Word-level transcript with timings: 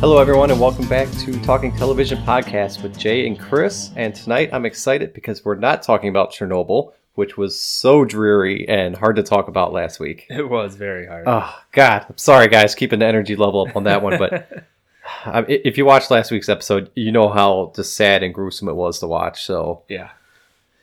Hello, 0.00 0.18
everyone, 0.18 0.50
and 0.50 0.60
welcome 0.60 0.86
back 0.88 1.10
to 1.12 1.40
Talking 1.42 1.74
Television 1.74 2.18
Podcast 2.24 2.82
with 2.82 2.98
Jay 2.98 3.26
and 3.26 3.38
Chris. 3.38 3.90
And 3.96 4.14
tonight 4.14 4.50
I'm 4.52 4.66
excited 4.66 5.14
because 5.14 5.44
we're 5.44 5.54
not 5.54 5.82
talking 5.82 6.10
about 6.10 6.30
Chernobyl, 6.30 6.92
which 7.14 7.38
was 7.38 7.58
so 7.58 8.04
dreary 8.04 8.68
and 8.68 8.94
hard 8.94 9.16
to 9.16 9.22
talk 9.22 9.48
about 9.48 9.72
last 9.72 10.00
week. 10.00 10.26
It 10.30 10.50
was 10.50 10.74
very 10.76 11.06
hard. 11.06 11.24
Oh, 11.26 11.58
God. 11.72 12.04
I'm 12.08 12.18
sorry, 12.18 12.48
guys, 12.48 12.74
keeping 12.74 12.98
the 12.98 13.06
energy 13.06 13.34
level 13.34 13.66
up 13.66 13.76
on 13.76 13.84
that 13.84 14.02
one. 14.02 14.18
But 14.18 14.66
um, 15.24 15.46
if 15.48 15.78
you 15.78 15.86
watched 15.86 16.10
last 16.10 16.30
week's 16.30 16.50
episode, 16.50 16.90
you 16.94 17.10
know 17.10 17.30
how 17.30 17.72
just 17.74 17.96
sad 17.96 18.22
and 18.22 18.34
gruesome 18.34 18.68
it 18.68 18.74
was 18.74 18.98
to 18.98 19.06
watch. 19.06 19.42
So, 19.44 19.84
yeah. 19.88 20.10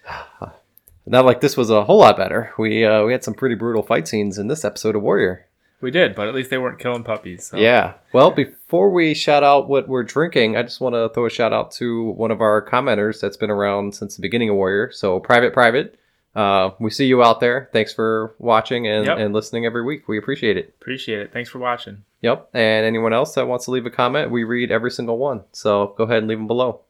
not 1.06 1.26
like 1.26 1.42
this 1.42 1.58
was 1.58 1.70
a 1.70 1.84
whole 1.84 2.00
lot 2.00 2.18
better. 2.18 2.54
We, 2.58 2.86
uh, 2.86 3.04
we 3.04 3.12
had 3.12 3.24
some 3.24 3.36
pretty 3.36 3.56
brutal 3.56 3.84
fight 3.84 4.08
scenes 4.08 4.40
in 4.40 4.48
this 4.48 4.66
episode 4.66 4.96
of 4.96 5.04
Warrior. 5.04 5.46
We 5.82 5.92
did, 5.92 6.16
but 6.16 6.28
at 6.28 6.36
least 6.36 6.50
they 6.52 6.58
weren't 6.60 6.80
killing 6.80 7.04
puppies. 7.04 7.46
So. 7.46 7.58
Yeah. 7.58 7.94
Well, 8.14 8.32
before 8.32 8.92
we 8.92 9.14
shout 9.14 9.44
out 9.44 9.68
what 9.68 9.88
we're 9.88 10.04
drinking, 10.04 10.56
I 10.56 10.62
just 10.64 10.80
want 10.80 10.94
to 10.96 11.10
throw 11.10 11.26
a 11.26 11.30
shout 11.30 11.54
out 11.54 11.72
to 11.74 12.12
one 12.12 12.30
of 12.32 12.40
our 12.40 12.64
commenters 12.66 13.20
that's 13.20 13.38
been 13.38 13.50
around 13.50 13.96
since 13.96 14.16
the 14.16 14.22
beginning 14.22 14.50
of 14.50 14.56
Warrior. 14.56 14.92
So, 14.92 15.20
Private 15.20 15.54
Private, 15.54 15.98
uh, 16.36 16.70
we 16.80 16.92
see 16.92 17.06
you 17.08 17.24
out 17.24 17.40
there. 17.40 17.70
Thanks 17.74 17.94
for 17.94 18.36
watching 18.38 18.88
and, 18.88 19.06
Yep. 19.08 19.18
and 19.18 19.34
listening 19.34 19.66
every 19.66 19.84
week. 19.84 20.08
We 20.08 20.18
appreciate 20.18 20.56
it. 20.56 20.76
Appreciate 20.80 21.20
it. 21.20 21.34
Thanks 21.34 21.50
for 21.50 21.58
watching. 21.60 22.04
Yep. 22.22 22.50
And 22.54 22.86
anyone 22.86 23.12
else 23.14 23.34
that 23.34 23.48
wants 23.48 23.66
to 23.66 23.72
leave 23.72 23.88
a 23.88 23.90
comment, 23.90 24.30
we 24.30 24.44
read 24.44 24.72
every 24.72 24.92
single 24.92 25.18
one. 25.18 25.44
So, 25.52 25.96
go 25.98 26.04
ahead 26.04 26.20
and 26.20 26.28
leave 26.28 26.38
them 26.38 26.48
below. 26.48 26.82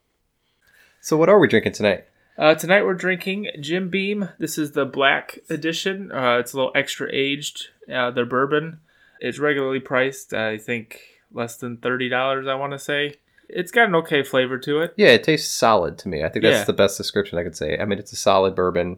So, 1.00 1.16
what 1.18 1.30
are 1.30 1.40
we 1.40 1.48
drinking 1.48 1.72
tonight? 1.74 2.04
Uh, 2.42 2.56
tonight 2.56 2.84
we're 2.84 2.96
drinking 2.96 3.48
Jim 3.60 3.88
Beam. 3.90 4.30
This 4.40 4.58
is 4.58 4.72
the 4.72 4.84
black 4.84 5.38
edition. 5.48 6.12
Uh, 6.12 6.38
it's 6.40 6.54
a 6.54 6.58
little 6.58 6.72
extra 6.74 7.08
aged. 7.14 7.68
Uh, 7.88 8.10
their 8.10 8.26
bourbon. 8.26 8.80
It's 9.20 9.38
regularly 9.38 9.80
priced. 9.80 10.34
I 10.34 10.58
think 10.58 11.02
less 11.32 11.56
than 11.58 11.78
thirty 11.78 12.10
dollars. 12.10 12.48
I 12.48 12.56
want 12.56 12.72
to 12.74 12.80
say. 12.80 13.14
It's 13.48 13.72
got 13.72 13.90
an 13.90 13.96
okay 13.96 14.24
flavor 14.24 14.58
to 14.58 14.80
it. 14.82 14.96
Yeah, 14.98 15.10
it 15.10 15.24
tastes 15.24 15.54
solid 15.54 16.00
to 16.00 16.10
me. 16.10 16.24
I 16.24 16.30
think 16.30 16.42
that's 16.42 16.62
Yeah. 16.62 16.64
the 16.64 16.74
best 16.74 16.98
description 16.98 17.38
I 17.38 17.44
could 17.44 17.56
say. 17.56 17.78
I 17.78 17.86
mean, 17.86 18.00
it's 18.00 18.12
a 18.12 18.16
solid 18.16 18.56
bourbon. 18.56 18.98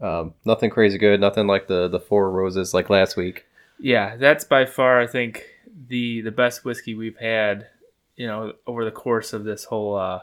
Um, 0.00 0.34
nothing 0.44 0.70
crazy 0.70 0.98
good. 0.98 1.20
Nothing 1.20 1.46
like 1.46 1.68
the 1.68 1.86
the 1.86 2.00
Four 2.00 2.32
Roses 2.32 2.74
like 2.74 2.90
last 2.90 3.16
week. 3.16 3.46
Yeah, 3.78 4.16
that's 4.16 4.42
by 4.42 4.66
far 4.66 4.98
I 5.00 5.06
think 5.06 5.44
the 5.86 6.22
the 6.22 6.32
best 6.32 6.64
whiskey 6.64 6.94
we've 6.96 7.18
had. 7.18 7.68
You 8.16 8.26
know, 8.26 8.52
over 8.66 8.84
the 8.84 8.90
course 8.90 9.32
of 9.32 9.44
this 9.44 9.62
whole 9.64 9.94
uh, 9.94 10.22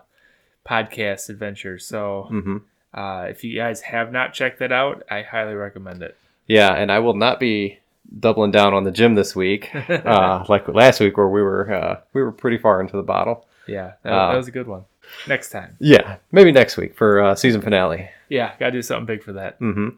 podcast 0.68 1.30
adventure. 1.30 1.80
So. 1.80 2.28
hmm 2.30 2.58
Uh, 2.94 3.28
if 3.30 3.44
you 3.44 3.56
guys 3.56 3.82
have 3.82 4.12
not 4.12 4.34
checked 4.34 4.58
that 4.60 4.72
out, 4.72 5.04
I 5.12 5.22
highly 5.22 5.54
recommend 5.54 6.02
it. 6.02 6.18
Yeah, 6.48 6.74
and 6.74 6.92
I 6.92 7.00
will 7.00 7.14
not 7.16 7.40
be 7.40 7.78
doubling 8.20 8.50
down 8.52 8.74
on 8.74 8.86
the 8.86 8.92
Jim 8.92 9.14
this 9.14 9.36
week, 9.36 9.70
uh, 9.90 10.46
like 10.50 10.68
last 10.70 11.00
week 11.00 11.16
where 11.18 11.28
we 11.28 11.42
were 11.44 11.72
uh, 11.72 12.00
we 12.14 12.24
were 12.24 12.32
pretty 12.32 12.58
far 12.58 12.80
into 12.82 12.96
the 12.98 13.04
bottle. 13.04 13.46
Yeah, 13.68 13.92
that, 14.04 14.14
Uh, 14.14 14.32
that 14.32 14.38
was 14.38 14.48
a 14.48 14.52
good 14.52 14.68
one. 14.68 14.86
Next 15.28 15.52
time. 15.52 15.76
Yeah, 15.80 16.16
maybe 16.32 16.52
next 16.52 16.78
week 16.78 16.96
for 16.96 17.22
uh, 17.22 17.36
season 17.36 17.62
finale. 17.62 18.09
Yeah, 18.30 18.54
gotta 18.58 18.72
do 18.72 18.81
something 18.81 19.06
big 19.06 19.22
for 19.24 19.34
that. 19.34 19.59
Mm-hmm. 19.59 19.90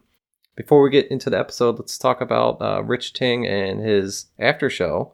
Before 0.56 0.82
we 0.82 0.90
get 0.90 1.06
into 1.10 1.30
the 1.30 1.38
episode, 1.38 1.78
let's 1.78 1.96
talk 1.96 2.20
about 2.20 2.60
uh, 2.60 2.82
Rich 2.82 3.12
Ting 3.14 3.46
and 3.46 3.80
his 3.80 4.26
after 4.38 4.68
show, 4.68 5.12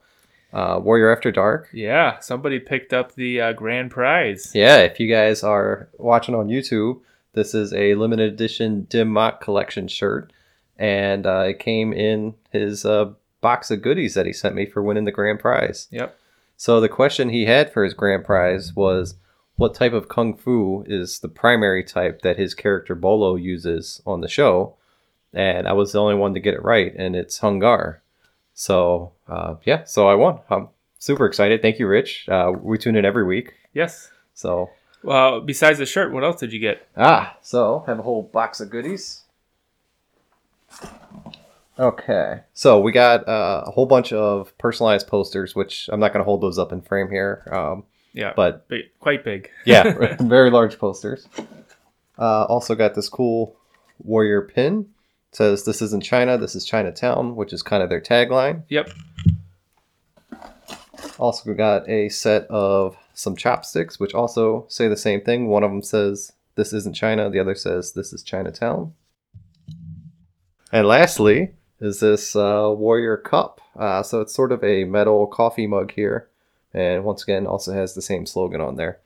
uh, 0.57 0.81
Warrior 0.83 1.13
After 1.15 1.31
Dark. 1.31 1.69
Yeah, 1.71 2.19
somebody 2.21 2.59
picked 2.59 2.95
up 2.95 3.15
the 3.15 3.41
uh, 3.41 3.53
grand 3.53 3.91
prize. 3.91 4.53
Yeah, 4.55 4.79
if 4.79 4.99
you 4.99 5.07
guys 5.07 5.43
are 5.43 5.91
watching 5.99 6.35
on 6.35 6.49
YouTube, 6.49 7.01
this 7.35 7.55
is 7.55 7.75
a 7.75 7.95
limited 7.95 8.33
edition 8.33 8.85
Dim 8.89 9.13
Mak 9.13 9.43
collection 9.43 9.87
shirt, 9.87 10.33
and 10.79 11.27
uh, 11.27 11.45
it 11.49 11.59
came 11.59 11.93
in 11.93 12.35
his 12.53 12.87
uh, 12.87 13.13
box 13.43 13.71
of 13.71 13.83
goodies 13.83 14.15
that 14.15 14.25
he 14.25 14.33
sent 14.33 14.55
me 14.55 14.65
for 14.65 14.83
winning 14.83 15.05
the 15.05 15.13
grand 15.13 15.41
prize. 15.41 15.89
Yep. 15.91 16.19
So 16.57 16.81
the 16.81 16.89
question 16.89 17.29
he 17.29 17.45
had 17.45 17.71
for 17.71 17.85
his 17.85 17.93
grand 17.93 18.25
prize 18.25 18.75
was 18.75 19.17
what 19.57 19.75
type 19.75 19.93
of 19.93 20.09
kung 20.09 20.35
fu 20.35 20.85
is 20.87 21.19
the 21.19 21.29
primary 21.29 21.85
type 21.85 22.23
that 22.23 22.39
his 22.39 22.55
character 22.55 22.95
Bolo 22.95 23.37
uses 23.37 24.01
on 24.07 24.23
the 24.23 24.29
show? 24.29 24.75
And 25.35 25.69
I 25.69 25.75
was 25.75 25.93
the 25.93 26.01
only 26.01 26.15
one 26.15 26.33
to 26.33 26.41
get 26.41 26.55
it 26.55 26.65
right, 26.65 26.95
and 26.97 27.15
it's 27.15 27.39
Hung 27.39 27.59
Gar. 27.59 28.01
So 28.55 29.13
uh, 29.29 29.55
yeah, 29.65 29.85
so 29.85 30.09
I 30.09 30.15
won. 30.15 30.41
I'm 30.51 30.69
super 30.99 31.27
excited. 31.27 31.63
Thank 31.63 31.79
you, 31.79 31.87
Rich. 31.87 32.29
Uh, 32.29 32.53
we 32.61 32.79
tune 32.79 32.97
in 32.97 33.05
every 33.05 33.25
week. 33.25 33.55
Yes. 33.75 34.11
So 34.35 34.71
Well, 35.03 35.41
besides 35.41 35.79
the 35.79 35.87
shirt, 35.87 36.13
what 36.13 36.25
else 36.25 36.41
did 36.41 36.53
you 36.53 36.59
get? 36.61 36.87
ah, 36.97 37.37
so 37.43 37.85
have 37.87 37.99
a 37.99 38.03
whole 38.03 38.23
box 38.23 38.61
of 38.61 38.71
goodies. 38.71 39.23
Okay, 41.79 42.41
so 42.55 42.81
we 42.81 42.91
got 42.91 43.29
uh, 43.29 43.65
a 43.67 43.71
whole 43.71 43.85
bunch 43.85 44.11
of 44.11 44.57
personalized 44.57 45.07
posters, 45.09 45.55
which 45.55 45.91
I'm 45.93 46.01
not 46.01 46.13
going 46.15 46.21
to 46.21 46.25
hold 46.25 46.41
those 46.41 46.59
up 46.59 46.73
in 46.73 46.81
frame 46.81 47.11
here. 47.11 47.47
Um, 47.53 47.85
Yeah, 48.15 48.33
but 48.35 48.67
big, 48.69 48.87
quite 48.99 49.25
big. 49.25 49.51
yeah, 49.67 49.93
very 50.21 50.51
large 50.51 50.79
posters. 50.79 51.29
Uh, 52.19 52.45
also 52.45 52.75
got 52.75 52.95
this 52.95 53.11
cool 53.11 53.57
warrior 54.03 54.41
pin. 54.41 54.87
It 55.33 55.37
says 55.37 55.65
this 55.65 55.83
isn't 55.83 56.03
China, 56.03 56.39
this 56.39 56.55
is 56.55 56.65
Chinatown, 56.65 57.37
which 57.37 57.53
is 57.53 57.63
kind 57.63 57.83
of 57.83 57.91
their 57.91 58.01
tagline. 58.01 58.63
Yep. 58.71 58.89
Also 61.19 61.55
got 61.55 61.89
a 61.89 62.09
set 62.09 62.47
of 62.49 62.97
some 63.15 63.37
chopsticks, 63.37 63.99
which 63.99 64.15
also 64.15 64.67
say 64.69 64.89
the 64.89 64.97
same 64.97 65.21
thing. 65.23 65.49
One 65.49 65.63
of 65.63 65.71
them 65.71 65.83
says 65.83 66.33
this 66.57 66.73
isn't 66.73 66.95
China, 66.95 67.31
the 67.31 67.41
other 67.41 67.55
says 67.55 67.93
this 67.93 68.13
is 68.13 68.23
Chinatown. 68.23 68.93
And 70.73 70.87
lastly 70.87 71.55
is 71.81 72.01
this 72.01 72.35
uh, 72.37 72.73
warrior 72.77 73.17
cup. 73.17 73.61
Uh, 73.79 74.03
so 74.03 74.21
it's 74.21 74.35
sort 74.35 74.53
of 74.53 74.63
a 74.65 74.85
metal 74.85 75.27
coffee 75.27 75.67
mug 75.67 75.93
here, 75.93 76.29
and 76.73 77.05
once 77.05 77.23
again 77.23 77.47
also 77.47 77.73
has 77.73 77.95
the 77.95 78.03
same 78.03 78.27
slogan 78.27 78.61
on 78.61 78.77
there. 78.77 78.99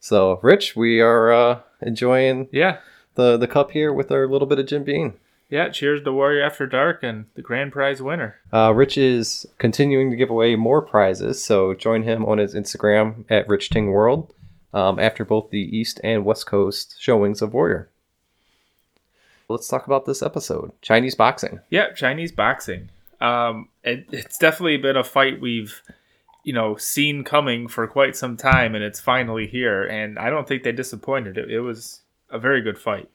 So, 0.00 0.38
Rich, 0.42 0.76
we 0.76 1.00
are 1.00 1.32
uh, 1.32 1.60
enjoying 1.80 2.48
Yeah. 2.52 2.78
the 3.14 3.36
the 3.36 3.46
cup 3.48 3.70
here 3.70 3.92
with 3.92 4.10
our 4.10 4.26
little 4.26 4.48
bit 4.48 4.58
of 4.58 4.66
Jim 4.66 4.84
Beam. 4.84 5.14
Yeah. 5.48 5.68
Cheers 5.68 6.02
to 6.02 6.12
Warrior 6.12 6.42
After 6.42 6.66
Dark 6.66 7.02
and 7.02 7.26
the 7.34 7.42
grand 7.42 7.72
prize 7.72 8.02
winner. 8.02 8.36
Uh, 8.52 8.72
Rich 8.74 8.98
is 8.98 9.46
continuing 9.58 10.10
to 10.10 10.16
give 10.16 10.30
away 10.30 10.56
more 10.56 10.82
prizes, 10.82 11.44
so 11.44 11.74
join 11.74 12.02
him 12.02 12.24
on 12.24 12.38
his 12.38 12.54
Instagram 12.54 13.24
at 13.30 13.48
Rich 13.48 13.70
Ting 13.70 13.90
World 13.90 14.32
um, 14.72 14.98
after 14.98 15.24
both 15.24 15.50
the 15.50 15.60
East 15.60 16.00
and 16.02 16.24
West 16.24 16.46
Coast 16.46 16.96
showings 16.98 17.40
of 17.40 17.54
Warrior. 17.54 17.88
Let's 19.48 19.68
talk 19.68 19.86
about 19.86 20.06
this 20.06 20.22
episode 20.22 20.72
Chinese 20.80 21.14
boxing. 21.14 21.60
Yeah, 21.70 21.92
Chinese 21.92 22.32
boxing. 22.32 22.88
Um, 23.20 23.68
it, 23.82 24.06
it's 24.10 24.38
definitely 24.38 24.78
been 24.78 24.96
a 24.96 25.04
fight 25.04 25.40
we've, 25.40 25.82
you 26.44 26.52
know, 26.52 26.76
seen 26.76 27.24
coming 27.24 27.68
for 27.68 27.86
quite 27.86 28.16
some 28.16 28.36
time, 28.36 28.74
and 28.74 28.82
it's 28.82 29.00
finally 29.00 29.46
here. 29.46 29.84
And 29.84 30.18
I 30.18 30.30
don't 30.30 30.48
think 30.48 30.62
they 30.62 30.72
disappointed. 30.72 31.38
It, 31.38 31.50
it 31.50 31.60
was 31.60 32.00
a 32.30 32.38
very 32.38 32.62
good 32.62 32.78
fight. 32.78 33.08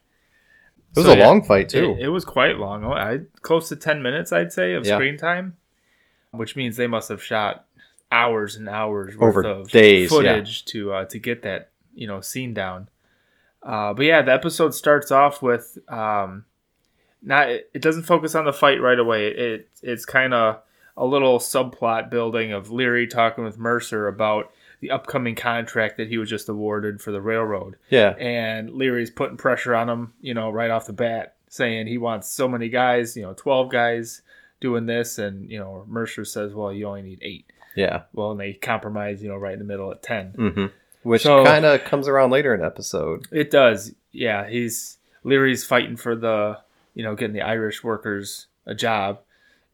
It 0.95 0.99
was 0.99 1.05
So, 1.05 1.13
a 1.13 1.17
yeah, 1.17 1.27
long 1.27 1.43
fight, 1.43 1.69
too. 1.69 1.95
It, 1.99 2.05
it 2.05 2.09
was 2.09 2.25
quite 2.25 2.57
long. 2.57 2.83
Oh, 2.83 2.91
I 2.93 3.19
close 3.41 3.69
to 3.69 3.75
ten 3.75 4.01
minutes, 4.01 4.31
I'd 4.31 4.51
say, 4.51 4.73
of 4.73 4.85
Yeah. 4.85 4.95
screen 4.95 5.17
time, 5.17 5.55
which 6.31 6.55
means 6.55 6.77
they 6.77 6.87
must 6.87 7.09
have 7.09 7.21
shot 7.23 7.65
hours 8.11 8.55
and 8.55 8.67
hours 8.67 9.15
worth 9.15 9.37
Over 9.37 9.47
of 9.47 9.69
days, 9.69 10.11
yeah. 10.11 10.17
footage 10.17 10.65
to 10.65 10.93
uh, 10.93 11.05
to 11.05 11.19
get 11.19 11.43
that 11.43 11.69
you 11.93 12.07
know 12.07 12.21
scene 12.21 12.53
down. 12.53 12.89
Uh, 13.61 13.93
but 13.93 14.05
yeah, 14.05 14.21
the 14.21 14.33
episode 14.33 14.73
starts 14.73 15.11
off 15.11 15.41
with 15.41 15.77
um, 15.89 16.45
not 17.21 17.49
it 17.49 17.69
it 17.73 17.81
doesn't 17.81 18.03
focus 18.03 18.33
on 18.33 18.45
the 18.45 18.53
fight 18.53 18.81
right 18.81 18.97
away. 18.99 19.27
It 19.27 19.69
it's 19.83 20.05
kind 20.05 20.33
of 20.33 20.59
a 20.97 21.05
little 21.05 21.39
subplot 21.39 22.09
building 22.09 22.51
of 22.51 22.71
Leary 22.71 23.05
talking 23.07 23.43
with 23.43 23.57
Mercer 23.57 24.07
about 24.07 24.51
the 24.81 24.91
upcoming 24.91 25.35
contract 25.35 25.97
that 25.97 26.07
he 26.07 26.17
was 26.17 26.29
just 26.29 26.47
awarded 26.49 27.01
for 27.01 27.11
the 27.11 27.21
railroad 27.21 27.75
yeah. 27.89 28.09
and 28.11 28.71
Leary's 28.71 29.09
putting 29.09 29.37
pressure 29.37 29.75
on 29.75 29.89
him, 29.89 30.13
you 30.21 30.33
know, 30.33 30.49
right 30.49 30.69
off 30.71 30.85
the 30.87 30.93
bat, 30.93 31.35
saying 31.49 31.87
he 31.87 31.97
wants 31.97 32.29
so 32.29 32.47
many 32.47 32.69
guys, 32.69 33.17
you 33.17 33.23
know, 33.23 33.33
12 33.33 33.69
guys 33.71 34.21
doing 34.61 34.85
this. 34.85 35.17
And, 35.17 35.49
you 35.49 35.59
know, 35.59 35.83
Mercer 35.87 36.23
says, 36.25 36.53
well, 36.53 36.71
you 36.71 36.87
only 36.87 37.01
need 37.01 37.19
eight. 37.21 37.45
Yeah. 37.75 38.03
Well, 38.13 38.31
and 38.31 38.39
they 38.39 38.53
compromise, 38.53 39.21
you 39.21 39.29
know, 39.29 39.35
right 39.37 39.53
in 39.53 39.59
the 39.59 39.65
middle 39.65 39.91
at 39.91 40.01
10. 40.03 40.31
hmm 40.31 40.65
Which 41.03 41.23
So- 41.23 41.43
kind 41.43 41.65
of 41.65 41.83
comes 41.83 42.07
around 42.07 42.31
later 42.31 42.53
in 42.53 42.61
the 42.61 42.65
episode. 42.65 43.27
It 43.31 43.51
does. 43.51 43.93
Yeah. 44.11 44.47
He's, 44.47 44.97
Leary's 45.23 45.65
fighting 45.65 45.97
for 45.97 46.15
the, 46.15 46.57
you 46.93 47.03
know, 47.03 47.15
getting 47.15 47.35
the 47.35 47.41
Irish 47.41 47.83
workers 47.83 48.47
a 48.65 48.75
job. 48.75 49.19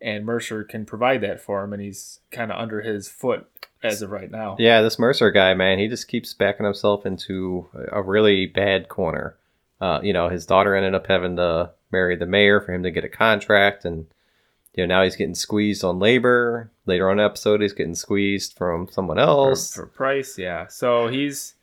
And 0.01 0.25
Mercer 0.25 0.63
can 0.63 0.85
provide 0.85 1.21
that 1.21 1.41
for 1.41 1.63
him. 1.63 1.73
And 1.73 1.81
he's 1.81 2.19
kind 2.31 2.51
of 2.51 2.59
under 2.59 2.81
his 2.81 3.07
foot 3.07 3.47
as 3.83 4.01
of 4.01 4.11
right 4.11 4.29
now. 4.29 4.55
Yeah, 4.59 4.81
this 4.81 4.99
Mercer 4.99 5.31
guy, 5.31 5.53
man, 5.53 5.79
he 5.79 5.87
just 5.87 6.07
keeps 6.07 6.33
backing 6.33 6.65
himself 6.65 7.05
into 7.05 7.67
a 7.91 8.01
really 8.01 8.45
bad 8.45 8.89
corner. 8.89 9.37
Uh, 9.79 9.99
you 10.01 10.13
know, 10.13 10.29
his 10.29 10.45
daughter 10.45 10.75
ended 10.75 10.95
up 10.95 11.07
having 11.07 11.35
to 11.35 11.71
marry 11.91 12.15
the 12.15 12.25
mayor 12.25 12.59
for 12.59 12.73
him 12.73 12.83
to 12.83 12.91
get 12.91 13.03
a 13.03 13.09
contract, 13.09 13.85
and 13.85 14.07
you 14.73 14.85
know 14.85 14.95
now 14.95 15.03
he's 15.03 15.15
getting 15.15 15.35
squeezed 15.35 15.83
on 15.83 15.99
labor. 15.99 16.71
Later 16.85 17.09
on 17.09 17.13
in 17.13 17.17
the 17.17 17.25
episode, 17.25 17.61
he's 17.61 17.73
getting 17.73 17.95
squeezed 17.95 18.57
from 18.57 18.87
someone 18.89 19.17
for, 19.17 19.21
else. 19.21 19.73
for 19.73 19.85
price. 19.85 20.37
Yeah. 20.37 20.67
So 20.67 21.07
he's, 21.07 21.55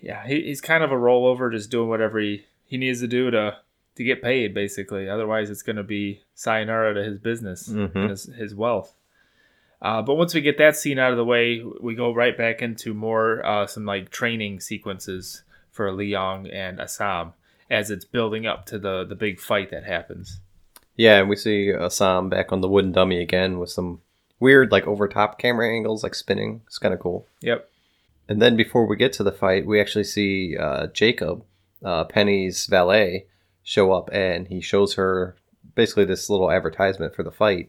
yeah, 0.00 0.26
he, 0.26 0.42
he's 0.42 0.60
kind 0.60 0.82
of 0.82 0.90
a 0.90 0.96
rollover, 0.96 1.50
just 1.52 1.70
doing 1.70 1.88
whatever 1.88 2.18
he, 2.18 2.44
he 2.64 2.76
needs 2.76 3.00
to 3.00 3.08
do 3.08 3.30
to 3.30 3.58
to 3.98 4.04
get 4.04 4.22
paid, 4.22 4.54
basically. 4.54 5.08
Otherwise, 5.08 5.50
it's 5.50 5.62
going 5.62 5.76
to 5.76 5.82
be 5.82 6.22
sayonara 6.34 6.94
to 6.94 7.04
his 7.04 7.18
business 7.18 7.68
Mhm. 7.68 7.94
and 7.94 8.10
his, 8.10 8.24
his 8.24 8.54
wealth. 8.54 8.94
Uh, 9.80 10.02
but 10.02 10.14
once 10.16 10.34
we 10.34 10.40
get 10.40 10.58
that 10.58 10.74
scene 10.76 10.98
out 10.98 11.12
of 11.12 11.16
the 11.16 11.24
way, 11.24 11.62
we 11.80 11.94
go 11.94 12.12
right 12.12 12.36
back 12.36 12.62
into 12.62 12.92
more 12.94 13.44
uh, 13.46 13.66
some 13.66 13.84
like 13.84 14.10
training 14.10 14.58
sequences 14.60 15.42
for 15.70 15.92
Li 15.92 16.06
Yong 16.06 16.48
and 16.48 16.80
Assam 16.80 17.32
as 17.70 17.90
it's 17.90 18.04
building 18.04 18.46
up 18.46 18.66
to 18.66 18.78
the 18.78 19.04
the 19.04 19.14
big 19.14 19.38
fight 19.38 19.70
that 19.70 19.84
happens. 19.84 20.40
Yeah, 20.96 21.20
and 21.20 21.28
we 21.28 21.36
see 21.36 21.70
Assam 21.72 22.28
back 22.28 22.50
on 22.50 22.60
the 22.60 22.68
wooden 22.68 22.90
dummy 22.90 23.20
again 23.22 23.60
with 23.60 23.70
some 23.70 24.00
weird 24.40 24.72
like 24.72 24.86
over 24.88 25.06
top 25.06 25.38
camera 25.38 25.68
angles, 25.68 26.02
like 26.02 26.16
spinning. 26.16 26.62
It's 26.66 26.78
kind 26.78 26.92
of 26.92 26.98
cool. 26.98 27.26
Yep. 27.42 27.68
And 28.28 28.42
then 28.42 28.56
before 28.56 28.84
we 28.84 28.96
get 28.96 29.12
to 29.14 29.22
the 29.22 29.30
fight, 29.32 29.64
we 29.64 29.80
actually 29.80 30.04
see 30.04 30.56
uh, 30.56 30.88
Jacob, 30.88 31.44
uh, 31.84 32.02
Penny's 32.04 32.66
valet, 32.66 33.26
show 33.68 33.92
up 33.92 34.08
and 34.12 34.48
he 34.48 34.62
shows 34.62 34.94
her 34.94 35.36
basically 35.74 36.06
this 36.06 36.30
little 36.30 36.50
advertisement 36.50 37.14
for 37.14 37.22
the 37.22 37.30
fight 37.30 37.68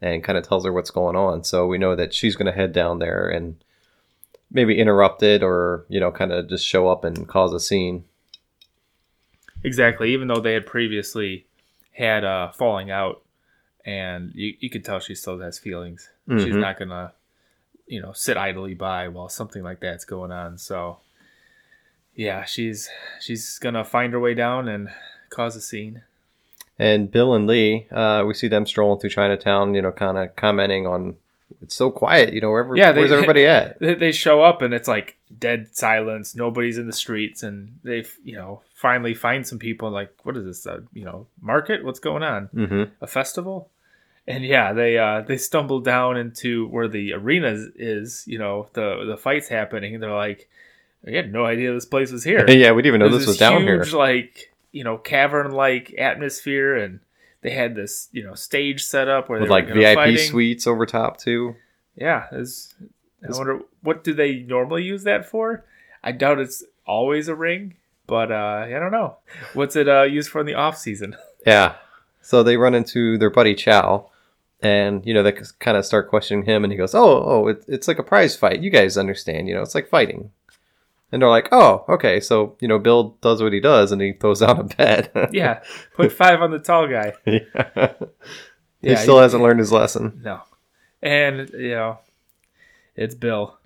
and 0.00 0.24
kind 0.24 0.38
of 0.38 0.48
tells 0.48 0.64
her 0.64 0.72
what's 0.72 0.90
going 0.90 1.14
on. 1.14 1.44
So 1.44 1.66
we 1.66 1.76
know 1.76 1.94
that 1.94 2.14
she's 2.14 2.36
going 2.36 2.46
to 2.46 2.52
head 2.58 2.72
down 2.72 3.00
there 3.00 3.28
and 3.28 3.56
maybe 4.50 4.78
interrupt 4.78 5.22
it 5.22 5.42
or, 5.42 5.84
you 5.88 6.00
know, 6.00 6.10
kind 6.10 6.32
of 6.32 6.48
just 6.48 6.66
show 6.66 6.88
up 6.88 7.04
and 7.04 7.28
cause 7.28 7.52
a 7.52 7.60
scene. 7.60 8.04
Exactly. 9.62 10.12
Even 10.14 10.28
though 10.28 10.40
they 10.40 10.54
had 10.54 10.64
previously 10.64 11.44
had 11.92 12.24
a 12.24 12.52
falling 12.56 12.90
out, 12.90 13.22
and 13.84 14.32
you, 14.34 14.54
you 14.58 14.70
could 14.70 14.84
tell 14.84 15.00
she 15.00 15.14
still 15.14 15.38
has 15.40 15.58
feelings. 15.58 16.08
She's 16.28 16.54
Mhm. 16.54 16.60
not 16.60 16.78
going 16.78 16.88
to, 16.88 17.12
you 17.86 18.00
know, 18.00 18.12
sit 18.12 18.36
idly 18.38 18.74
by 18.74 19.08
while 19.08 19.28
something 19.28 19.62
like 19.62 19.80
that's 19.80 20.04
going 20.06 20.32
on. 20.32 20.58
So, 20.58 20.98
yeah, 22.14 22.44
she's 22.44 22.88
she's 23.20 23.58
going 23.58 23.74
to 23.74 23.84
find 23.84 24.12
her 24.14 24.18
way 24.20 24.34
down 24.34 24.66
and 24.68 24.88
cause 25.36 25.54
a 25.56 25.60
scene. 25.60 26.02
And 26.78 27.10
Bill 27.10 27.32
and 27.34 27.46
Lee, 27.46 27.86
uh, 27.90 28.24
we 28.26 28.34
see 28.34 28.48
them 28.48 28.66
strolling 28.66 29.00
through 29.00 29.10
Chinatown, 29.10 29.74
you 29.74 29.82
know, 29.82 29.92
kind 29.92 30.18
of 30.18 30.34
commenting 30.36 30.86
on 30.86 31.16
it's 31.62 31.74
so 31.76 31.90
quiet, 31.92 32.34
you 32.34 32.40
know, 32.40 32.50
wherever, 32.50 32.76
Yeah, 32.76 32.90
they- 32.92 33.00
where's 33.00 33.12
everybody 33.12 33.46
at? 33.46 33.78
they, 33.78 34.10
show 34.12 34.42
up 34.42 34.62
and 34.62 34.74
it's 34.74 34.88
like 34.88 35.16
dead 35.38 35.68
silence 35.74 36.34
nobody's 36.34 36.76
in 36.78 36.86
the 36.86 36.92
streets 36.92 37.42
and 37.42 37.78
they 37.82 38.04
you 38.24 38.34
know 38.36 38.62
finally 38.74 39.12
find 39.14 39.46
some 39.46 39.58
people 39.58 39.90
like 39.90 40.12
what 40.22 40.36
is 40.36 40.44
this 40.44 40.66
you 40.92 41.04
know 41.04 41.26
market 41.40 41.84
what's 41.84 41.98
going 41.98 42.22
on 42.22 42.46
hmm 42.46 42.84
a 43.00 43.06
festival 43.08 43.68
and 44.26 44.44
yeah 44.44 44.72
they 44.72 44.96
uh 44.98 45.20
they 45.22 45.36
stumble 45.36 45.80
down 45.80 46.16
into 46.16 46.66
where 46.68 46.86
the 46.88 47.12
arena 47.12 47.48
is- 47.76 48.24
you 48.26 48.38
know 48.38 48.68
the 48.74 49.04
the 49.04 49.16
fight's 49.16 49.48
happening 49.48 49.94
and 49.94 50.02
they're 50.02 50.12
like 50.26 50.48
i 51.06 51.10
had 51.10 51.32
no 51.32 51.44
idea 51.44 51.72
this 51.72 51.84
place 51.86 52.12
was 52.12 52.22
here 52.24 52.44
yeah, 52.48 52.70
we 52.72 52.82
didn't 52.82 52.86
even 52.96 53.00
know 53.00 53.08
There's 53.08 53.22
this 53.22 53.28
was 53.28 53.38
down 53.38 53.62
here. 53.62 53.84
like 53.94 54.52
you 54.76 54.84
know 54.84 54.96
cavern 54.98 55.50
like 55.52 55.94
atmosphere 55.98 56.76
and 56.76 57.00
they 57.42 57.50
had 57.50 57.74
this 57.74 58.08
you 58.12 58.22
know 58.24 58.34
stage 58.34 58.82
set 58.84 59.08
up 59.08 59.28
where 59.28 59.40
With 59.40 59.50
like 59.50 59.66
VIP 59.68 59.94
fighting. 59.96 60.18
suites 60.30 60.66
over 60.66 60.84
top 60.86 61.18
too. 61.18 61.54
Yeah, 61.96 62.26
is 62.32 62.74
I 62.80 63.26
It's- 63.26 63.38
wonder 63.38 63.60
what 63.82 64.04
do 64.04 64.12
they 64.12 64.40
normally 64.40 64.84
use 64.84 65.04
that 65.04 65.24
for? 65.28 65.64
I 66.04 66.12
doubt 66.12 66.38
it's 66.40 66.62
always 66.86 67.26
a 67.28 67.34
ring, 67.34 67.74
but 68.06 68.30
uh, 68.30 68.64
I 68.66 68.78
don't 68.78 68.92
know. 68.92 69.16
What's 69.54 69.76
it 69.76 69.88
uh, 69.88 70.02
used 70.02 70.28
for 70.30 70.40
in 70.40 70.46
the 70.46 70.54
off 70.54 70.76
season? 70.78 71.16
Yeah. 71.46 71.76
So 72.22 72.42
they 72.42 72.56
run 72.56 72.74
into 72.74 73.18
their 73.18 73.30
buddy 73.30 73.54
Chao, 73.54 74.10
and 74.60 75.06
you 75.06 75.14
know 75.14 75.22
they 75.22 75.30
kind 75.60 75.76
of 75.76 75.84
start 75.86 76.08
questioning 76.10 76.44
him, 76.44 76.64
and 76.64 76.72
he 76.72 76.76
goes, 76.76 76.92
"Oh, 76.92 77.22
oh, 77.24 77.48
it, 77.48 77.64
it's 77.68 77.86
like 77.86 78.00
a 78.00 78.02
prize 78.02 78.34
fight. 78.34 78.60
You 78.62 78.70
guys 78.70 78.98
understand? 78.98 79.46
You 79.48 79.54
know, 79.54 79.62
it's 79.62 79.74
like 79.76 79.88
fighting." 79.88 80.30
And 81.12 81.22
they're 81.22 81.28
like, 81.28 81.48
"Oh, 81.52 81.84
okay." 81.88 82.18
So 82.20 82.56
you 82.60 82.66
know, 82.68 82.78
Bill 82.78 83.16
does 83.20 83.42
what 83.42 83.52
he 83.52 83.60
does, 83.60 83.92
and 83.92 84.02
he 84.02 84.12
throws 84.12 84.40
down 84.40 84.58
a 84.58 84.64
bet. 84.64 85.12
yeah, 85.32 85.62
put 85.94 86.12
five 86.12 86.42
on 86.42 86.50
the 86.50 86.58
tall 86.58 86.88
guy. 86.88 87.12
yeah. 87.26 87.92
He 88.82 88.90
Yeah, 88.90 88.96
still 88.96 89.16
he- 89.16 89.22
hasn't 89.22 89.42
learned 89.42 89.60
his 89.60 89.72
lesson. 89.72 90.20
No, 90.24 90.40
and 91.02 91.48
you 91.50 91.70
know, 91.70 91.98
it's 92.96 93.14
Bill, 93.14 93.56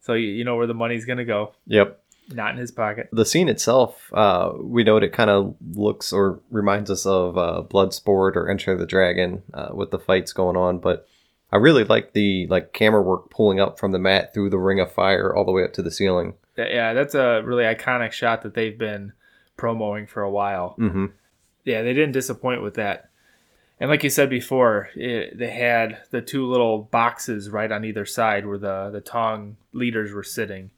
so 0.00 0.14
you, 0.14 0.28
you 0.28 0.44
know 0.44 0.56
where 0.56 0.66
the 0.66 0.74
money's 0.74 1.04
gonna 1.04 1.24
go. 1.24 1.54
Yep. 1.66 2.02
Not 2.30 2.50
in 2.50 2.58
his 2.58 2.70
pocket. 2.72 3.08
The 3.10 3.24
scene 3.24 3.48
itself, 3.48 4.10
uh, 4.12 4.52
we 4.60 4.84
know 4.84 4.98
it 4.98 5.12
kind 5.14 5.30
of 5.30 5.54
looks 5.72 6.12
or 6.12 6.40
reminds 6.50 6.90
us 6.90 7.06
of 7.06 7.38
uh, 7.38 7.62
Bloodsport 7.66 8.36
or 8.36 8.50
Enter 8.50 8.76
the 8.76 8.84
Dragon 8.84 9.42
uh, 9.54 9.68
with 9.72 9.90
the 9.92 9.98
fights 9.98 10.34
going 10.34 10.54
on, 10.56 10.78
but 10.78 11.08
I 11.50 11.56
really 11.56 11.84
like 11.84 12.12
the 12.12 12.46
like 12.48 12.74
camera 12.74 13.00
work 13.00 13.30
pulling 13.30 13.60
up 13.60 13.78
from 13.78 13.92
the 13.92 13.98
mat 13.98 14.34
through 14.34 14.50
the 14.50 14.58
ring 14.58 14.78
of 14.78 14.92
fire 14.92 15.34
all 15.34 15.46
the 15.46 15.52
way 15.52 15.64
up 15.64 15.72
to 15.74 15.82
the 15.82 15.90
ceiling. 15.90 16.34
Yeah, 16.58 16.92
that's 16.92 17.14
a 17.14 17.42
really 17.44 17.64
iconic 17.64 18.12
shot 18.12 18.42
that 18.42 18.54
they've 18.54 18.76
been 18.76 19.12
promoting 19.56 20.06
for 20.06 20.22
a 20.22 20.30
while. 20.30 20.74
Mm-hmm. 20.78 21.06
yeah, 21.64 21.82
they 21.82 21.94
didn't 21.94 22.12
disappoint 22.12 22.62
with 22.62 22.74
that. 22.74 23.10
And 23.80 23.88
like 23.88 24.02
you 24.02 24.10
said 24.10 24.28
before, 24.28 24.88
it, 24.96 25.38
they 25.38 25.50
had 25.50 25.98
the 26.10 26.20
two 26.20 26.46
little 26.46 26.82
boxes 26.82 27.48
right 27.48 27.70
on 27.70 27.84
either 27.84 28.04
side 28.04 28.44
where 28.44 28.58
the 28.58 28.90
the 28.90 29.00
Tong 29.00 29.56
leaders 29.72 30.12
were 30.12 30.24
sitting, 30.24 30.70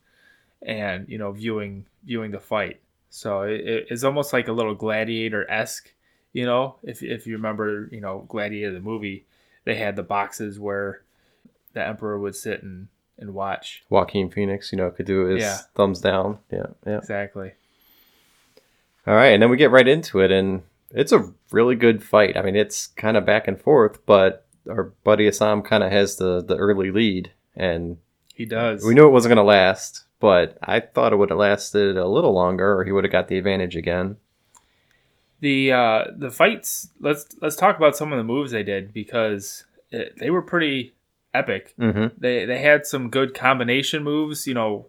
and 0.61 1.09
you 1.09 1.17
know 1.17 1.33
viewing 1.33 1.87
viewing 2.05 2.31
the 2.31 2.41
fight. 2.41 2.81
So 3.09 3.43
it, 3.43 3.87
it's 3.89 4.05
almost 4.05 4.33
like 4.33 4.49
a 4.49 4.53
little 4.53 4.75
gladiator 4.75 5.51
esque, 5.51 5.95
you 6.35 6.45
know. 6.45 6.77
If 6.83 7.03
if 7.03 7.27
you 7.27 7.37
remember, 7.37 7.89
you 7.91 8.03
know, 8.03 8.27
Gladiator 8.29 8.73
the 8.75 8.81
movie, 8.81 9.25
they 9.65 9.77
had 9.77 9.97
the 9.97 10.03
boxes 10.03 10.61
where 10.61 11.03
the 11.73 11.87
emperor 11.87 12.19
would 12.19 12.37
sit 12.37 12.63
and 12.63 12.89
and 13.21 13.35
watch. 13.35 13.85
Joaquin 13.91 14.31
Phoenix, 14.31 14.73
you 14.73 14.79
know, 14.79 14.91
could 14.91 15.07
do 15.07 15.27
his 15.27 15.43
Yeah. 15.43 15.59
thumbs 15.75 16.01
down. 16.01 16.39
Yeah, 16.51 16.67
yeah. 16.87 16.99
Exactly. 16.99 17.53
All 19.07 19.15
right, 19.15 19.29
and 19.33 19.43
then 19.43 19.51
we 19.51 19.57
get 19.57 19.71
right 19.71 19.87
into 19.89 20.21
it, 20.21 20.31
and 20.31 20.63
it's 20.91 21.13
a 21.13 21.33
really 21.51 21.75
good 21.75 22.03
fight. 22.03 22.37
I 22.37 22.43
mean, 22.43 22.57
it's 22.57 22.87
kind 22.89 23.17
of 23.17 23.25
back 23.25 23.49
and 23.49 23.61
forth, 23.61 24.05
but 24.07 24.47
our 24.69 24.93
buddy 25.05 25.27
Assam 25.27 25.63
kind 25.63 25.83
of 25.83 25.91
has 25.91 26.17
the 26.17 26.43
the 26.43 26.57
early 26.57 26.91
lead, 26.91 27.33
and 27.57 27.97
He 28.35 28.45
does. 28.45 28.85
we 28.85 28.95
knew 28.95 29.07
it 29.07 29.11
wasn't 29.13 29.31
going 29.35 29.45
to 29.45 29.49
last. 29.49 30.05
But 30.21 30.59
I 30.63 30.81
thought 30.81 31.15
it 31.15 31.17
would 31.17 31.31
have 31.31 31.39
lasted 31.39 31.97
a 31.97 32.07
little 32.07 32.35
longer, 32.35 32.79
or 32.79 32.85
he 32.85 32.93
would 32.93 33.05
have 33.05 33.13
got 33.13 33.29
the 33.29 33.39
advantage 33.39 33.75
again. 33.77 34.17
the 35.41 35.73
uh 35.73 36.05
the 36.15 36.31
fights 36.31 36.91
let's 37.01 37.25
let's 37.41 37.57
talk 37.57 37.79
about 37.79 37.97
some 37.97 38.13
of 38.13 38.19
the 38.19 38.23
moves 38.25 38.51
they 38.53 38.63
did 38.63 38.93
because 38.93 39.65
it, 39.91 40.13
they 40.19 40.29
were 40.29 40.43
pretty 40.43 40.93
epic 41.35 41.75
Mm-hmm. 41.79 42.07
they 42.19 42.45
they 42.45 42.59
had 42.59 42.87
some 42.87 43.09
good 43.11 43.35
combination 43.35 44.03
moves 44.03 44.47
you 44.47 44.55
know 44.55 44.87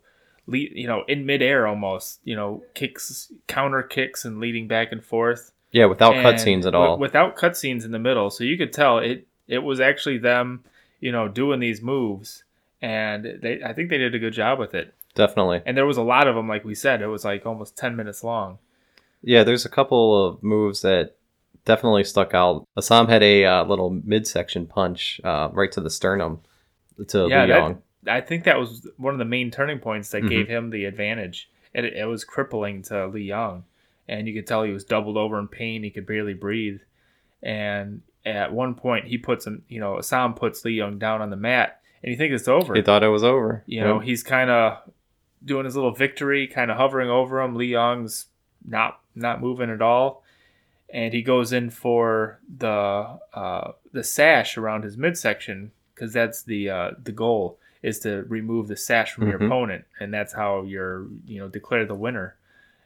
le- 0.47 0.57
you 0.57 0.87
know 0.87 1.03
in 1.07 1.25
midair 1.25 1.67
almost 1.67 2.19
you 2.23 2.35
know 2.35 2.63
kicks 2.73 3.31
counter 3.47 3.83
kicks 3.83 4.25
and 4.25 4.39
leading 4.39 4.67
back 4.67 4.91
and 4.91 5.03
forth 5.03 5.51
Yeah, 5.71 5.85
without 5.85 6.15
cutscenes 6.15 6.65
at 6.65 6.73
all. 6.75 6.97
without 6.97 7.37
cutscenes 7.37 7.85
in 7.85 7.91
the 7.91 7.99
middle 7.99 8.29
so 8.29 8.43
you 8.43 8.57
could 8.57 8.73
tell 8.73 8.97
it 8.99 9.27
it 9.47 9.59
was 9.59 9.79
actually 9.79 10.17
them 10.17 10.63
you 10.99 11.11
know 11.11 11.27
doing 11.27 11.59
these 11.59 11.81
moves 11.81 12.43
and 12.81 13.25
they 13.41 13.61
i 13.63 13.71
think 13.73 13.89
they 13.89 13.97
did 13.99 14.15
a 14.15 14.19
good 14.19 14.33
job 14.33 14.57
with 14.59 14.73
it 14.73 14.93
Definitely. 15.13 15.61
and 15.65 15.75
there 15.77 15.85
was 15.85 15.97
a 15.97 16.01
lot 16.03 16.27
of 16.27 16.35
them 16.35 16.47
like 16.47 16.63
we 16.65 16.73
said 16.75 17.01
it 17.01 17.07
was 17.07 17.23
like 17.25 17.45
almost 17.45 17.77
10 17.77 17.95
minutes 17.95 18.23
long 18.23 18.57
Yeah, 19.21 19.43
there's 19.43 19.65
a 19.65 19.69
couple 19.69 20.27
of 20.27 20.41
moves 20.41 20.81
that 20.81 21.15
definitely 21.65 22.03
stuck 22.03 22.33
out. 22.33 22.67
Assam 22.77 23.07
had 23.07 23.23
a 23.23 23.45
uh, 23.45 23.63
little 23.65 23.89
midsection 24.03 24.65
punch 24.65 25.21
uh, 25.23 25.49
right 25.51 25.71
to 25.71 25.81
the 25.81 25.89
sternum 25.89 26.41
to 27.07 27.27
Yeah, 27.29 27.43
Li 27.43 27.47
that-. 27.51 27.77
I 28.07 28.21
think 28.21 28.45
that 28.45 28.57
was 28.59 28.87
one 28.97 29.13
of 29.13 29.19
the 29.19 29.25
main 29.25 29.51
turning 29.51 29.79
points 29.79 30.09
that 30.09 30.23
Mhm. 30.23 30.29
gave 30.29 30.47
him 30.47 30.69
the 30.71 30.85
advantage. 30.85 31.49
It, 31.73 31.85
it 31.85 32.05
was 32.07 32.23
crippling 32.23 32.81
to 32.83 33.07
Li 33.07 33.23
Yong, 33.23 33.63
and 34.07 34.27
you 34.27 34.33
could 34.33 34.47
tell 34.47 34.63
he 34.63 34.71
was 34.71 34.83
doubled 34.83 35.17
over 35.17 35.37
in 35.39 35.47
pain. 35.47 35.83
He 35.83 35.91
could 35.91 36.05
barely 36.07 36.33
breathe, 36.33 36.81
and 37.43 38.01
at 38.25 38.53
one 38.53 38.75
point 38.75 39.05
he 39.07 39.17
puts 39.17 39.45
him, 39.47 39.63
you 39.67 39.79
know, 39.79 39.97
Assam 39.97 40.33
puts 40.33 40.63
Li 40.65 40.73
Yong 40.73 40.97
down 40.99 41.21
on 41.21 41.29
the 41.29 41.35
mat, 41.35 41.79
and 42.03 42.11
you 42.11 42.17
think 42.17 42.33
it's 42.33 42.47
over. 42.47 42.75
He 42.75 42.81
thought 42.81 43.03
it 43.03 43.07
was 43.09 43.23
over. 43.23 43.63
you 43.65 43.81
know, 43.81 43.99
he's 43.99 44.23
kind 44.23 44.49
of 44.49 44.79
doing 45.43 45.65
his 45.65 45.75
little 45.75 45.93
victory, 45.93 46.47
kind 46.47 46.69
of 46.71 46.77
hovering 46.77 47.09
over 47.09 47.41
him. 47.41 47.55
Li 47.55 47.67
Yong's 47.67 48.27
not 48.67 48.99
not 49.15 49.41
moving 49.41 49.69
at 49.69 49.81
all, 49.81 50.20
and 50.93 51.13
he 51.13 51.21
goes 51.21 51.53
in 51.53 51.69
for 51.69 52.39
the 52.57 52.67
uh, 53.33 53.71
the 53.91 54.03
sash 54.03 54.57
around 54.57 54.83
his 54.83 54.97
midsection 54.97 55.71
because 55.93 56.13
that's 56.13 56.43
the 56.43 56.69
uh, 56.69 56.91
the 57.01 57.11
goal 57.11 57.57
is 57.81 57.99
to 57.99 58.23
remove 58.27 58.67
the 58.67 58.77
sash 58.77 59.11
from 59.13 59.27
your 59.27 59.39
Mhm. 59.39 59.45
opponent, 59.47 59.85
and 59.99 60.13
that's 60.13 60.33
how 60.33 60.63
you're 60.63 61.07
you 61.25 61.39
know 61.39 61.47
declare 61.47 61.85
the 61.85 61.95
winner. 61.95 62.35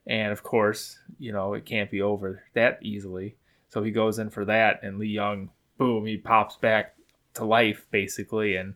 And 0.08 0.32
of 0.32 0.44
course, 0.44 1.00
you 1.20 1.32
know 1.32 1.54
it 1.54 1.66
can't 1.66 1.92
be 1.92 2.02
over 2.02 2.44
that 2.54 2.80
easily. 2.82 3.36
So 3.70 3.84
he 3.84 3.92
goes 3.92 4.20
in 4.20 4.30
for 4.30 4.46
that, 4.46 4.82
and 4.84 4.98
Li 5.00 5.08
Yong, 5.08 5.50
boom, 5.78 6.06
he 6.06 6.18
pops 6.18 6.56
back 6.56 6.96
to 7.34 7.44
life 7.44 7.86
basically, 7.92 8.56
and 8.56 8.76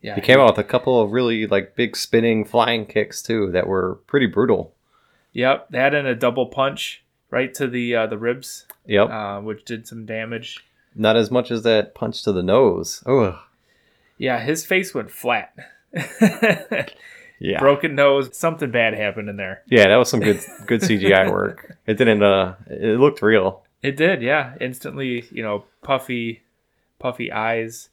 yeah, 0.00 0.14
He 0.14 0.20
came 0.22 0.40
out 0.40 0.56
with 0.56 0.64
a 0.64 0.68
couple 0.68 1.00
of 1.00 1.12
really 1.12 1.46
like 1.46 1.76
big 1.76 1.94
spinning 1.96 2.44
flying 2.44 2.86
kicks 2.86 3.22
too 3.22 3.50
that 3.52 3.66
were 3.66 3.96
pretty 4.06 4.26
brutal. 4.26 4.74
Yep, 5.32 5.68
that 5.70 5.94
and 5.94 6.08
a 6.08 6.14
double 6.16 6.46
punch 6.46 7.04
right 7.30 7.52
to 7.54 7.66
the 7.66 7.94
uh, 7.96 8.06
the 8.06 8.18
ribs, 8.18 8.66
Yep. 8.86 9.08
uh, 9.10 9.40
which 9.40 9.64
did 9.64 9.86
some 9.86 10.06
damage. 10.06 10.64
Not 10.94 11.16
as 11.16 11.30
much 11.30 11.50
as 11.50 11.62
that 11.62 11.94
punch 11.94 12.22
to 12.24 12.32
the 12.32 12.42
nose. 12.42 13.02
Oh, 13.06 13.40
Yeah, 14.18 14.40
his 14.40 14.66
face 14.66 14.92
went 14.94 15.10
flat. 15.10 15.54
yeah. 17.38 17.58
Broken 17.60 17.94
nose. 17.94 18.36
Something 18.36 18.70
bad 18.70 18.94
happened 18.94 19.28
in 19.28 19.36
there. 19.36 19.62
Yeah, 19.68 19.88
that 19.88 19.96
was 19.96 20.10
some 20.10 20.20
good 20.20 20.40
good 20.66 20.80
CGI 20.82 21.30
work. 21.32 21.76
It 21.86 21.94
didn't 21.98 22.22
uh 22.22 22.54
it 22.68 22.98
looked 23.00 23.22
real. 23.22 23.62
It 23.82 23.96
did, 23.96 24.20
yeah. 24.20 24.54
Instantly, 24.60 25.24
you 25.30 25.42
know, 25.42 25.64
puffy, 25.82 26.42
puffy 26.98 27.32
eyes. 27.32 27.88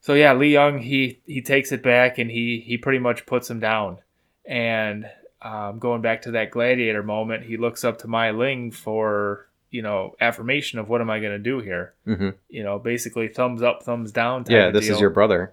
So 0.00 0.14
yeah, 0.14 0.34
Li 0.34 0.54
Yong 0.54 0.78
he 0.80 1.20
he 1.26 1.40
takes 1.40 1.72
it 1.72 1.82
back 1.82 2.18
and 2.18 2.30
he 2.30 2.62
he 2.66 2.76
pretty 2.76 2.98
much 2.98 3.26
puts 3.26 3.48
him 3.50 3.60
down. 3.60 3.98
And 4.44 5.06
um, 5.46 5.78
going 5.78 6.02
back 6.02 6.22
to 6.22 6.30
that 6.32 6.50
gladiator 6.50 7.02
moment, 7.02 7.44
he 7.44 7.56
looks 7.56 7.84
up 7.84 7.98
to 8.00 8.08
Mai 8.08 8.30
Ling 8.30 8.70
for 8.72 9.46
you 9.70 9.82
know 9.82 10.14
affirmation 10.20 10.78
of 10.78 10.88
what 10.88 11.00
am 11.00 11.10
I 11.10 11.20
going 11.20 11.32
to 11.32 11.38
do 11.38 11.60
here. 11.60 11.94
hmm 12.04 12.30
You 12.48 12.62
know, 12.64 12.78
basically 12.78 13.28
thumbs 13.28 13.62
up, 13.62 13.82
thumbs 13.82 14.12
down. 14.12 14.44
type 14.44 14.52
Yeah, 14.52 14.70
this 14.70 14.88
is 14.88 15.00
your 15.00 15.10
brother. 15.10 15.52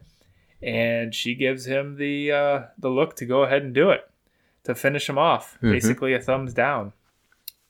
and 0.62 1.14
she 1.14 1.36
gives 1.36 1.66
him 1.66 1.98
the 1.98 2.32
uh, 2.32 2.62
the 2.78 2.90
look 2.90 3.16
to 3.18 3.26
go 3.26 3.44
ahead 3.44 3.64
and 3.64 3.74
do 3.74 3.90
it 3.92 4.10
to 4.64 4.74
finish 4.76 5.10
him 5.10 5.18
off. 5.18 5.58
Mhm. 5.62 5.72
Basically, 5.72 6.14
a 6.14 6.20
thumbs 6.20 6.54
down. 6.54 6.94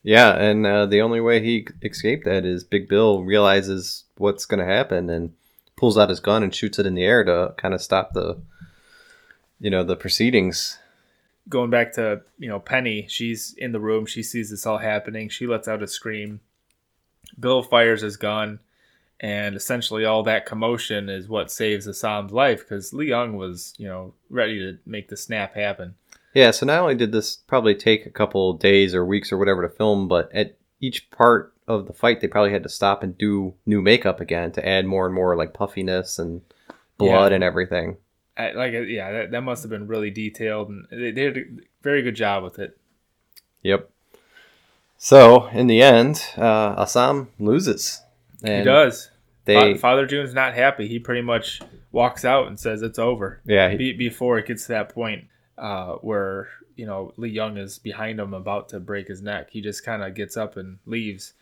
Yeah, 0.03 0.35
and 0.37 0.65
uh, 0.67 0.85
the 0.85 1.01
only 1.01 1.21
way 1.21 1.41
he 1.41 1.65
escaped 1.81 2.25
that 2.25 2.43
is 2.45 2.63
Big 2.65 2.87
Bill 2.89 3.23
realizes 3.23 4.03
what's 4.17 4.45
going 4.45 4.59
to 4.59 4.73
happen 4.77 5.09
and 5.09 5.31
pulls 5.77 5.97
out 5.97 6.09
his 6.09 6.19
gun 6.19 6.43
and 6.43 6.53
shoots 6.53 6.77
it 6.77 6.85
in 6.85 6.93
the 6.93 7.05
air 7.05 7.23
to 7.23 7.53
kind 7.57 7.73
of 7.73 7.81
stop 7.81 8.11
the, 8.13 8.37
you 9.61 9.69
know, 9.71 9.83
the 9.83 9.95
proceedings. 9.95 10.77
Going 11.49 11.69
back 11.69 11.93
to 11.93 12.21
you 12.39 12.47
know 12.49 12.59
Penny, 12.59 13.05
she's 13.09 13.53
in 13.57 13.71
the 13.73 13.79
room. 13.79 14.05
She 14.05 14.23
sees 14.23 14.49
this 14.49 14.65
all 14.65 14.77
happening. 14.77 15.27
She 15.29 15.45
lets 15.47 15.67
out 15.67 15.83
a 15.83 15.87
scream. 15.87 16.39
Bill 17.39 17.63
fires 17.63 18.01
his 18.01 18.15
gun, 18.17 18.59
and 19.19 19.55
essentially 19.55 20.05
all 20.05 20.23
that 20.23 20.45
commotion 20.45 21.09
is 21.09 21.27
what 21.27 21.51
saves 21.51 21.87
Assam's 21.87 22.31
life 22.31 22.59
because 22.59 22.93
Li 22.93 23.09
Yong 23.09 23.35
was 23.35 23.73
you 23.77 23.87
know 23.87 24.13
ready 24.29 24.59
to 24.59 24.77
make 24.85 25.09
the 25.09 25.17
snap 25.17 25.55
happen. 25.55 25.95
Yeah, 26.33 26.51
so 26.51 26.65
not 26.65 26.79
only 26.81 26.95
did 26.95 27.11
this 27.11 27.35
probably 27.35 27.75
take 27.75 28.05
a 28.05 28.09
couple 28.11 28.53
days 28.53 28.95
or 28.95 29.05
weeks 29.05 29.31
or 29.31 29.37
whatever 29.37 29.61
to 29.67 29.69
film, 29.75 30.07
but 30.07 30.33
at 30.33 30.57
each 30.79 31.11
part 31.11 31.53
of 31.67 31.85
the 31.87 31.93
fight, 31.93 32.21
they 32.21 32.27
probably 32.27 32.51
had 32.51 32.63
to 32.63 32.69
stop 32.69 33.03
and 33.03 33.17
do 33.17 33.53
new 33.65 33.81
makeup 33.81 34.19
again 34.19 34.51
to 34.53 34.67
add 34.67 34.85
more 34.85 35.05
and 35.05 35.13
more 35.13 35.35
like 35.35 35.53
puffiness 35.53 36.17
and 36.19 36.41
blood 36.97 37.31
Yeah. 37.31 37.35
and 37.35 37.43
everything. 37.43 37.97
I, 38.37 38.51
like 38.51 38.73
yeah, 38.73 39.11
that, 39.11 39.31
that 39.31 39.41
must 39.41 39.63
have 39.63 39.69
been 39.69 39.87
really 39.87 40.09
detailed, 40.09 40.69
and 40.69 40.87
they, 40.91 41.11
they 41.11 41.31
did 41.31 41.37
a 41.37 41.43
very 41.83 42.01
good 42.01 42.15
job 42.15 42.43
with 42.43 42.57
it. 42.59 42.77
Yep. 43.61 43.89
So 44.97 45.47
in 45.47 45.67
the 45.67 45.81
end, 45.81 46.23
uh, 46.37 46.75
Assam 46.77 47.29
loses. 47.39 48.01
And 48.43 48.59
he 48.59 48.63
does. 48.63 49.09
They, 49.45 49.75
Father 49.77 50.05
Jun's 50.05 50.33
not 50.33 50.53
happy. 50.53 50.87
He 50.87 50.99
pretty 50.99 51.21
much 51.21 51.61
walks 51.91 52.23
out 52.23 52.47
and 52.47 52.57
says 52.59 52.81
it's 52.81 52.99
over. 52.99 53.41
yeah, 53.45 53.69
he- 53.69 53.77
Be- 53.77 53.93
before 53.93 54.37
it 54.37 54.47
gets 54.47 54.63
to 54.63 54.69
that 54.73 54.89
point 54.89 55.25
uh, 55.57 55.93
where 55.95 56.47
you 56.75 56.85
know 56.85 57.13
Li 57.17 57.29
Yong 57.29 57.57
is 57.57 57.77
behind 57.77 58.19
him 58.19 58.33
about 58.33 58.69
to 58.69 58.79
break 58.79 59.07
his 59.07 59.21
neck, 59.21 59.49
he 59.51 59.61
just 59.61 59.83
kind 59.85 60.01
of 60.03 60.15
gets 60.15 60.37
up 60.37 60.57
and 60.57 60.79
leaves. 60.85 61.33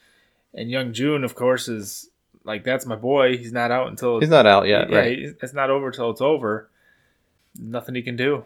And 0.53 0.69
Young 0.69 0.91
Jun, 0.93 1.24
of 1.24 1.36
course, 1.36 1.67
is 1.67 2.10
like 2.43 2.63
that's 2.63 2.86
my 2.88 2.95
boy. 2.95 3.38
He's 3.38 3.53
not 3.53 3.69
out 3.71 3.88
until 3.88 4.19
he's 4.19 4.29
not 4.29 4.48
out 4.48 4.67
yet, 4.67 4.89
yeah, 4.89 4.98
right? 4.98 5.17
he- 5.19 5.31
it's 5.41 5.53
not 5.53 5.69
over 5.69 5.91
till 5.91 6.10
it's 6.10 6.21
over. 6.21 6.69
Nothing 7.58 7.96
he 7.96 8.01
can 8.01 8.15
do. 8.15 8.46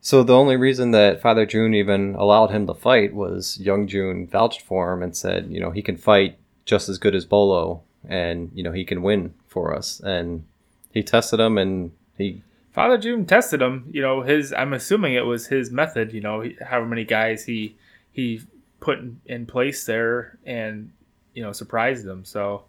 So 0.00 0.22
the 0.22 0.36
only 0.36 0.56
reason 0.56 0.92
that 0.92 1.20
Father 1.20 1.44
Jun 1.44 1.74
even 1.74 2.14
allowed 2.14 2.50
him 2.50 2.66
to 2.66 2.74
fight 2.74 3.12
was 3.14 3.58
young 3.58 3.86
Jun 3.88 4.26
vouched 4.26 4.62
for 4.62 4.92
him 4.92 5.02
and 5.02 5.16
said, 5.16 5.48
you 5.50 5.60
know, 5.60 5.70
he 5.70 5.82
can 5.82 5.96
fight 5.96 6.38
just 6.64 6.88
as 6.88 6.98
good 6.98 7.14
as 7.14 7.24
Bolo, 7.24 7.82
and 8.06 8.50
you 8.54 8.62
know 8.62 8.72
he 8.72 8.84
can 8.84 9.02
win 9.02 9.34
for 9.48 9.74
us. 9.74 10.00
And 10.00 10.44
he 10.92 11.02
tested 11.02 11.40
him, 11.40 11.58
and 11.58 11.90
he 12.16 12.42
Father 12.72 12.98
Jun 12.98 13.24
tested 13.26 13.60
him. 13.60 13.88
You 13.90 14.02
know, 14.02 14.22
his. 14.22 14.52
I'm 14.52 14.74
assuming 14.74 15.14
it 15.14 15.26
was 15.26 15.46
his 15.46 15.70
method. 15.70 16.12
You 16.12 16.20
know, 16.20 16.42
he- 16.42 16.56
however 16.60 16.86
many 16.86 17.04
guys 17.04 17.44
he 17.44 17.74
he 18.12 18.42
put 18.80 18.98
in, 18.98 19.20
in 19.26 19.46
place 19.46 19.84
there, 19.84 20.38
and 20.44 20.92
you 21.34 21.42
know, 21.42 21.52
surprised 21.52 22.04
them. 22.04 22.24
So, 22.24 22.64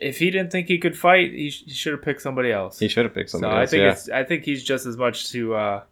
if 0.00 0.18
he 0.18 0.30
didn't 0.30 0.52
think 0.52 0.68
he 0.68 0.78
could 0.78 0.96
fight, 0.96 1.32
he, 1.32 1.50
sh- 1.50 1.64
he 1.66 1.72
should 1.72 1.92
have 1.92 2.02
picked 2.02 2.22
somebody 2.22 2.52
else. 2.52 2.78
he 2.78 2.88
should 2.88 3.04
have 3.04 3.14
picked 3.14 3.30
so 3.30 3.38
somebody 3.38 3.56
I 3.56 3.60
else. 3.62 3.70
think 3.70 3.80
yeah. 3.82 3.92
it's. 3.92 4.08
I 4.08 4.24
think 4.24 4.44
he's 4.44 4.62
just 4.62 4.86
as 4.86 4.96
much 4.96 5.30
to, 5.32 5.54
uh, 5.54 5.82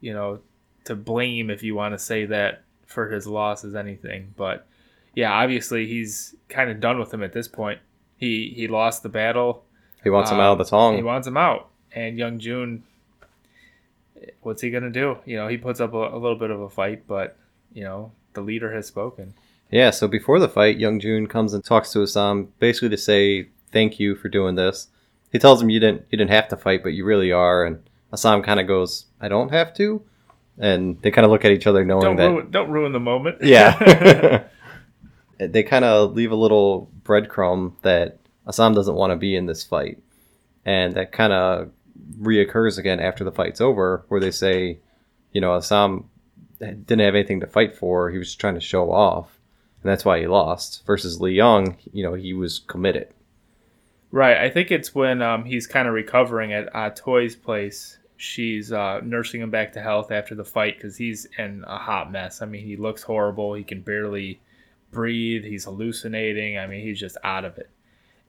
you 0.00 0.12
know, 0.12 0.40
to 0.84 0.94
blame 0.94 1.50
if 1.50 1.62
you 1.62 1.74
want 1.74 1.94
to 1.94 1.98
say 1.98 2.26
that 2.26 2.62
for 2.86 3.08
his 3.08 3.26
loss 3.26 3.64
as 3.64 3.74
anything. 3.74 4.34
But 4.36 4.66
yeah, 5.14 5.32
obviously 5.32 5.86
he's 5.86 6.34
kind 6.48 6.70
of 6.70 6.80
done 6.80 6.98
with 6.98 7.12
him 7.12 7.22
at 7.22 7.32
this 7.32 7.48
point. 7.48 7.80
He 8.16 8.52
he 8.54 8.68
lost 8.68 9.02
the 9.02 9.08
battle. 9.08 9.64
He 10.02 10.10
wants 10.10 10.30
him 10.30 10.38
um, 10.38 10.42
out 10.42 10.52
of 10.52 10.58
the 10.58 10.64
tong. 10.64 10.96
He 10.96 11.02
wants 11.02 11.26
him 11.26 11.36
out. 11.36 11.68
And 11.94 12.18
young 12.18 12.38
Jun, 12.38 12.82
what's 14.40 14.62
he 14.62 14.70
going 14.70 14.82
to 14.82 14.90
do? 14.90 15.18
You 15.24 15.36
know, 15.36 15.48
he 15.48 15.56
puts 15.56 15.80
up 15.80 15.92
a, 15.92 15.96
a 15.96 16.18
little 16.18 16.38
bit 16.38 16.50
of 16.50 16.60
a 16.60 16.68
fight, 16.68 17.06
but, 17.06 17.36
you 17.72 17.84
know, 17.84 18.12
the 18.32 18.40
leader 18.40 18.72
has 18.72 18.86
spoken. 18.86 19.34
Yeah, 19.72 19.88
so 19.90 20.06
before 20.06 20.38
the 20.38 20.50
fight, 20.50 20.78
Young 20.78 21.00
Jun 21.00 21.26
comes 21.26 21.54
and 21.54 21.64
talks 21.64 21.90
to 21.92 22.02
Assam 22.02 22.52
basically 22.58 22.90
to 22.90 22.98
say 22.98 23.48
thank 23.72 23.98
you 23.98 24.14
for 24.14 24.28
doing 24.28 24.54
this. 24.54 24.88
He 25.32 25.38
tells 25.38 25.62
him 25.62 25.70
you 25.70 25.80
didn't 25.80 26.04
you 26.10 26.18
didn't 26.18 26.30
have 26.30 26.48
to 26.48 26.58
fight, 26.58 26.82
but 26.82 26.90
you 26.90 27.06
really 27.06 27.32
are, 27.32 27.64
and 27.64 27.82
Assam 28.12 28.42
kind 28.42 28.60
of 28.60 28.66
goes, 28.66 29.06
"I 29.18 29.28
don't 29.28 29.50
have 29.50 29.72
to," 29.74 30.02
and 30.58 31.00
they 31.00 31.10
kind 31.10 31.24
of 31.24 31.30
look 31.30 31.46
at 31.46 31.52
each 31.52 31.66
other, 31.66 31.86
knowing 31.86 32.02
Don't 32.02 32.16
that 32.16 32.28
ruin, 32.28 32.50
don't 32.50 32.70
ruin 32.70 32.92
the 32.92 33.00
moment. 33.00 33.38
yeah, 33.42 34.44
they 35.38 35.62
kind 35.62 35.86
of 35.86 36.12
leave 36.12 36.32
a 36.32 36.36
little 36.36 36.90
breadcrumb 37.02 37.72
that 37.80 38.18
Assam 38.46 38.74
doesn't 38.74 38.94
want 38.94 39.10
to 39.12 39.16
be 39.16 39.34
in 39.34 39.46
this 39.46 39.64
fight, 39.64 40.02
and 40.66 40.92
that 40.96 41.12
kind 41.12 41.32
of 41.32 41.70
reoccurs 42.20 42.76
again 42.76 43.00
after 43.00 43.24
the 43.24 43.32
fight's 43.32 43.62
over, 43.62 44.04
where 44.08 44.20
they 44.20 44.30
say, 44.30 44.80
you 45.32 45.40
know, 45.40 45.56
Assam 45.56 46.10
didn't 46.58 46.98
have 47.00 47.14
anything 47.14 47.40
to 47.40 47.46
fight 47.46 47.74
for; 47.74 48.10
he 48.10 48.18
was 48.18 48.28
just 48.28 48.38
trying 48.38 48.54
to 48.54 48.60
show 48.60 48.92
off, 48.92 49.38
and 49.82 49.90
that's 49.90 50.04
why 50.04 50.20
he 50.20 50.26
lost. 50.26 50.84
Versus 50.86 51.20
Li 51.20 51.32
Yong, 51.32 51.76
you 51.92 52.02
know, 52.04 52.14
he 52.14 52.32
was 52.32 52.60
committed. 52.60 53.08
Right. 54.10 54.36
I 54.36 54.50
think 54.50 54.70
it's 54.70 54.94
when 54.94 55.22
um, 55.22 55.44
he's 55.44 55.66
kind 55.66 55.88
of 55.88 55.94
recovering 55.94 56.52
at 56.52 56.74
uh, 56.74 56.90
Toy's 56.90 57.34
place. 57.34 57.98
She's 58.16 58.70
uh, 58.70 59.00
nursing 59.02 59.40
him 59.40 59.50
back 59.50 59.72
to 59.72 59.80
health 59.80 60.12
after 60.12 60.34
the 60.34 60.44
fight 60.44 60.76
because 60.76 60.96
he's 60.96 61.26
in 61.38 61.64
a 61.66 61.78
hot 61.78 62.12
mess. 62.12 62.42
I 62.42 62.46
mean, 62.46 62.64
he 62.64 62.76
looks 62.76 63.02
horrible. 63.02 63.54
He 63.54 63.64
can 63.64 63.80
barely 63.80 64.40
breathe. 64.92 65.44
He's 65.44 65.64
hallucinating. 65.64 66.58
I 66.58 66.66
mean, 66.66 66.82
he's 66.82 67.00
just 67.00 67.16
out 67.24 67.44
of 67.44 67.58
it. 67.58 67.70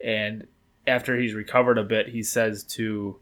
And 0.03 0.47
after 0.87 1.15
he's 1.17 1.33
recovered 1.33 1.77
a 1.77 1.83
bit, 1.83 2.07
he 2.07 2.23
says 2.23 2.63
to 2.63 3.19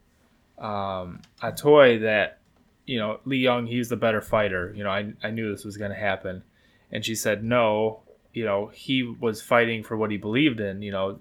um, 0.57 1.21
Atoy 1.41 2.01
that, 2.01 2.39
you 2.85 2.99
know, 2.99 3.19
Li 3.25 3.39
Yong, 3.39 3.65
he's 3.65 3.89
the 3.89 3.97
better 3.97 4.21
fighter. 4.21 4.71
You 4.75 4.83
know, 4.83 4.91
I, 4.91 5.11
I 5.23 5.31
knew 5.31 5.51
this 5.51 5.65
was 5.65 5.77
going 5.77 5.91
to 5.91 5.97
happen. 5.97 6.43
And 6.91 7.03
she 7.03 7.15
said, 7.15 7.43
no, 7.43 8.01
you 8.33 8.45
know, 8.45 8.67
he 8.67 9.03
was 9.03 9.41
fighting 9.41 9.83
for 9.83 9.97
what 9.97 10.11
he 10.11 10.17
believed 10.17 10.59
in. 10.59 10.81
You 10.81 10.91
know, 10.91 11.19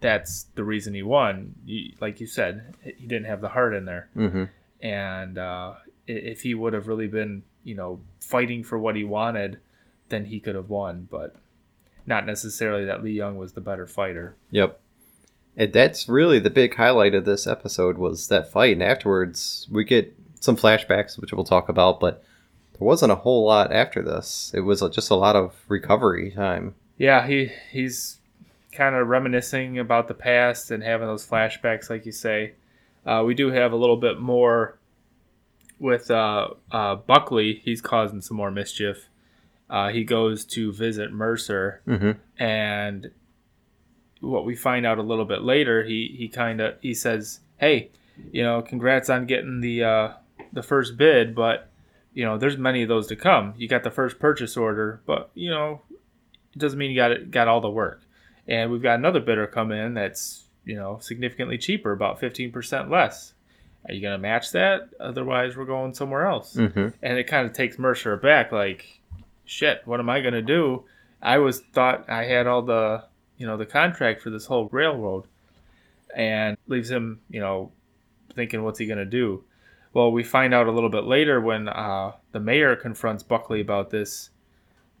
that's 0.00 0.44
the 0.54 0.64
reason 0.64 0.94
he 0.94 1.02
won. 1.02 1.54
Like 2.00 2.20
you 2.20 2.26
said, 2.26 2.74
he 2.82 3.06
didn't 3.06 3.26
have 3.26 3.40
the 3.40 3.48
heart 3.48 3.74
in 3.74 3.84
there. 3.84 4.08
hmm 4.14 4.44
And 4.80 5.38
uh, 5.38 5.74
if 6.06 6.42
he 6.42 6.54
would 6.54 6.72
have 6.72 6.88
really 6.88 7.06
been, 7.08 7.42
you 7.64 7.74
know, 7.74 8.00
fighting 8.20 8.64
for 8.64 8.78
what 8.78 8.96
he 8.96 9.04
wanted, 9.04 9.58
then 10.08 10.26
he 10.26 10.40
could 10.40 10.54
have 10.54 10.68
won. 10.68 11.08
But 11.10 11.36
not 12.06 12.26
necessarily 12.26 12.84
that 12.84 13.02
Li 13.02 13.12
Yong 13.12 13.36
was 13.36 13.52
the 13.52 13.60
better 13.60 13.86
fighter. 13.86 14.36
Yep. 14.50 14.78
And 15.56 15.72
that's 15.72 16.08
really 16.08 16.38
the 16.38 16.50
big 16.50 16.74
highlight 16.74 17.14
of 17.14 17.24
this 17.24 17.46
episode 17.46 17.98
was 17.98 18.28
that 18.28 18.50
fight, 18.50 18.72
and 18.72 18.82
afterwards 18.82 19.68
we 19.70 19.84
get 19.84 20.16
some 20.40 20.56
flashbacks, 20.56 21.20
which 21.20 21.32
we'll 21.32 21.44
talk 21.44 21.68
about, 21.68 22.00
but 22.00 22.24
there 22.78 22.86
wasn't 22.86 23.12
a 23.12 23.16
whole 23.16 23.44
lot 23.46 23.72
after 23.72 24.02
this. 24.02 24.50
It 24.54 24.60
was 24.60 24.80
just 24.92 25.10
a 25.10 25.14
lot 25.14 25.36
of 25.36 25.54
recovery 25.68 26.30
time. 26.30 26.74
Yeah, 26.98 27.26
he 27.26 27.50
he's 27.70 28.18
kind 28.72 28.94
of 28.94 29.06
reminiscing 29.08 29.78
about 29.78 30.08
the 30.08 30.14
past 30.14 30.70
and 30.70 30.82
having 30.82 31.06
those 31.06 31.26
flashbacks, 31.26 31.90
like 31.90 32.06
you 32.06 32.12
say. 32.12 32.52
Uh, 33.04 33.22
we 33.26 33.34
do 33.34 33.50
have 33.50 33.72
a 33.72 33.76
little 33.76 33.96
bit 33.96 34.18
more 34.20 34.78
with 35.78 36.10
uh, 36.10 36.48
uh, 36.70 36.94
Buckley. 36.96 37.60
He's 37.64 37.80
causing 37.80 38.20
some 38.20 38.36
more 38.36 38.50
mischief. 38.50 39.08
Uh, 39.68 39.88
he 39.88 40.04
goes 40.04 40.44
to 40.44 40.72
visit 40.72 41.12
Mercer, 41.12 41.80
Mm-hmm. 41.88 42.12
and 42.42 43.10
what 44.20 44.44
we 44.44 44.54
find 44.54 44.86
out 44.86 44.98
a 44.98 45.02
little 45.02 45.24
bit 45.24 45.42
later, 45.42 45.82
he 45.82 46.14
he 46.16 46.28
kind 46.28 46.60
of 46.60 46.74
he 46.80 46.94
says, 46.94 47.40
"Hey, 47.58 47.90
you 48.30 48.42
know, 48.42 48.62
congrats 48.62 49.10
on 49.10 49.26
getting 49.26 49.60
the 49.60 49.82
uh, 49.82 50.12
the 50.52 50.62
first 50.62 50.96
bid, 50.96 51.34
but 51.34 51.68
you 52.14 52.24
know, 52.24 52.38
there's 52.38 52.56
many 52.56 52.82
of 52.82 52.88
those 52.88 53.06
to 53.08 53.16
come. 53.16 53.54
You 53.56 53.68
got 53.68 53.82
the 53.82 53.90
first 53.90 54.18
purchase 54.18 54.56
order, 54.56 55.00
but 55.06 55.30
you 55.34 55.50
know, 55.50 55.80
it 55.90 56.58
doesn't 56.58 56.78
mean 56.78 56.90
you 56.90 56.96
got 56.96 57.12
it, 57.12 57.30
got 57.30 57.48
all 57.48 57.60
the 57.60 57.70
work. 57.70 58.02
And 58.46 58.70
we've 58.70 58.82
got 58.82 58.98
another 58.98 59.20
bidder 59.20 59.46
come 59.46 59.72
in 59.72 59.94
that's 59.94 60.44
you 60.64 60.76
know 60.76 60.98
significantly 61.00 61.58
cheaper, 61.58 61.92
about 61.92 62.20
fifteen 62.20 62.52
percent 62.52 62.90
less. 62.90 63.34
Are 63.88 63.94
you 63.94 64.00
gonna 64.00 64.18
match 64.18 64.52
that? 64.52 64.90
Otherwise, 65.00 65.56
we're 65.56 65.64
going 65.64 65.94
somewhere 65.94 66.26
else. 66.26 66.54
Mm-hmm. 66.54 66.88
And 67.02 67.18
it 67.18 67.24
kind 67.24 67.46
of 67.46 67.52
takes 67.52 67.78
Mercer 67.78 68.12
aback, 68.12 68.52
like, 68.52 69.00
shit, 69.44 69.82
what 69.86 70.00
am 70.00 70.08
I 70.08 70.20
gonna 70.20 70.42
do? 70.42 70.84
I 71.20 71.38
was 71.38 71.60
thought 71.60 72.08
I 72.08 72.24
had 72.24 72.46
all 72.46 72.62
the 72.62 73.04
you 73.38 73.46
know 73.46 73.56
the 73.56 73.66
contract 73.66 74.22
for 74.22 74.30
this 74.30 74.46
whole 74.46 74.68
railroad, 74.70 75.24
and 76.14 76.56
leaves 76.66 76.90
him 76.90 77.20
you 77.30 77.40
know 77.40 77.72
thinking 78.34 78.62
what's 78.62 78.78
he 78.78 78.86
gonna 78.86 79.04
do. 79.04 79.44
Well, 79.92 80.10
we 80.10 80.24
find 80.24 80.54
out 80.54 80.66
a 80.66 80.72
little 80.72 80.88
bit 80.88 81.04
later 81.04 81.40
when 81.40 81.68
uh, 81.68 82.12
the 82.32 82.40
mayor 82.40 82.76
confronts 82.76 83.22
Buckley 83.22 83.60
about 83.60 83.90
this 83.90 84.30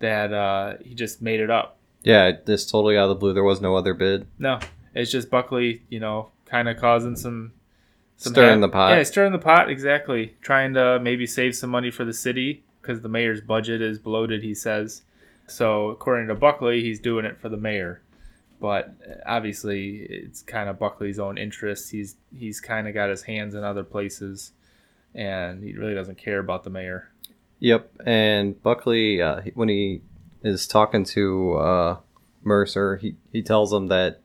that 0.00 0.32
uh, 0.32 0.74
he 0.84 0.94
just 0.94 1.22
made 1.22 1.40
it 1.40 1.50
up. 1.50 1.78
Yeah, 2.02 2.32
this 2.44 2.66
totally 2.70 2.96
out 2.96 3.04
of 3.04 3.08
the 3.10 3.14
blue. 3.14 3.32
There 3.32 3.44
was 3.44 3.60
no 3.60 3.76
other 3.76 3.94
bid. 3.94 4.26
No, 4.38 4.58
it's 4.94 5.10
just 5.10 5.30
Buckley, 5.30 5.82
you 5.88 6.00
know, 6.00 6.30
kind 6.44 6.68
of 6.68 6.76
causing 6.76 7.16
some 7.16 7.52
some 8.16 8.34
Stirring 8.34 8.60
the 8.60 8.68
pot. 8.68 8.96
Yeah, 8.96 9.02
stirring 9.02 9.32
the 9.32 9.38
pot 9.38 9.70
exactly. 9.70 10.36
Trying 10.42 10.74
to 10.74 11.00
maybe 11.00 11.26
save 11.26 11.56
some 11.56 11.70
money 11.70 11.90
for 11.90 12.04
the 12.04 12.12
city 12.12 12.64
because 12.80 13.00
the 13.00 13.08
mayor's 13.08 13.40
budget 13.40 13.80
is 13.80 13.98
bloated. 13.98 14.42
He 14.42 14.54
says. 14.54 15.02
So 15.46 15.88
according 15.88 16.28
to 16.28 16.34
Buckley, 16.34 16.82
he's 16.82 17.00
doing 17.00 17.24
it 17.24 17.38
for 17.38 17.48
the 17.48 17.56
mayor, 17.56 18.00
but 18.60 18.94
obviously 19.26 20.06
it's 20.08 20.40
kind 20.42 20.68
of 20.68 20.78
Buckley's 20.78 21.18
own 21.18 21.36
interest. 21.36 21.90
He's 21.90 22.16
he's 22.36 22.60
kind 22.60 22.86
of 22.86 22.94
got 22.94 23.10
his 23.10 23.22
hands 23.22 23.54
in 23.54 23.64
other 23.64 23.84
places, 23.84 24.52
and 25.14 25.62
he 25.62 25.74
really 25.74 25.94
doesn't 25.94 26.18
care 26.18 26.38
about 26.38 26.64
the 26.64 26.70
mayor. 26.70 27.10
Yep, 27.58 27.90
and 28.04 28.60
Buckley, 28.62 29.22
uh, 29.22 29.42
when 29.54 29.68
he 29.68 30.02
is 30.42 30.66
talking 30.66 31.04
to 31.04 31.54
uh, 31.54 31.96
Mercer, 32.42 32.96
he, 32.96 33.16
he 33.32 33.42
tells 33.42 33.72
him 33.72 33.86
that 33.88 34.20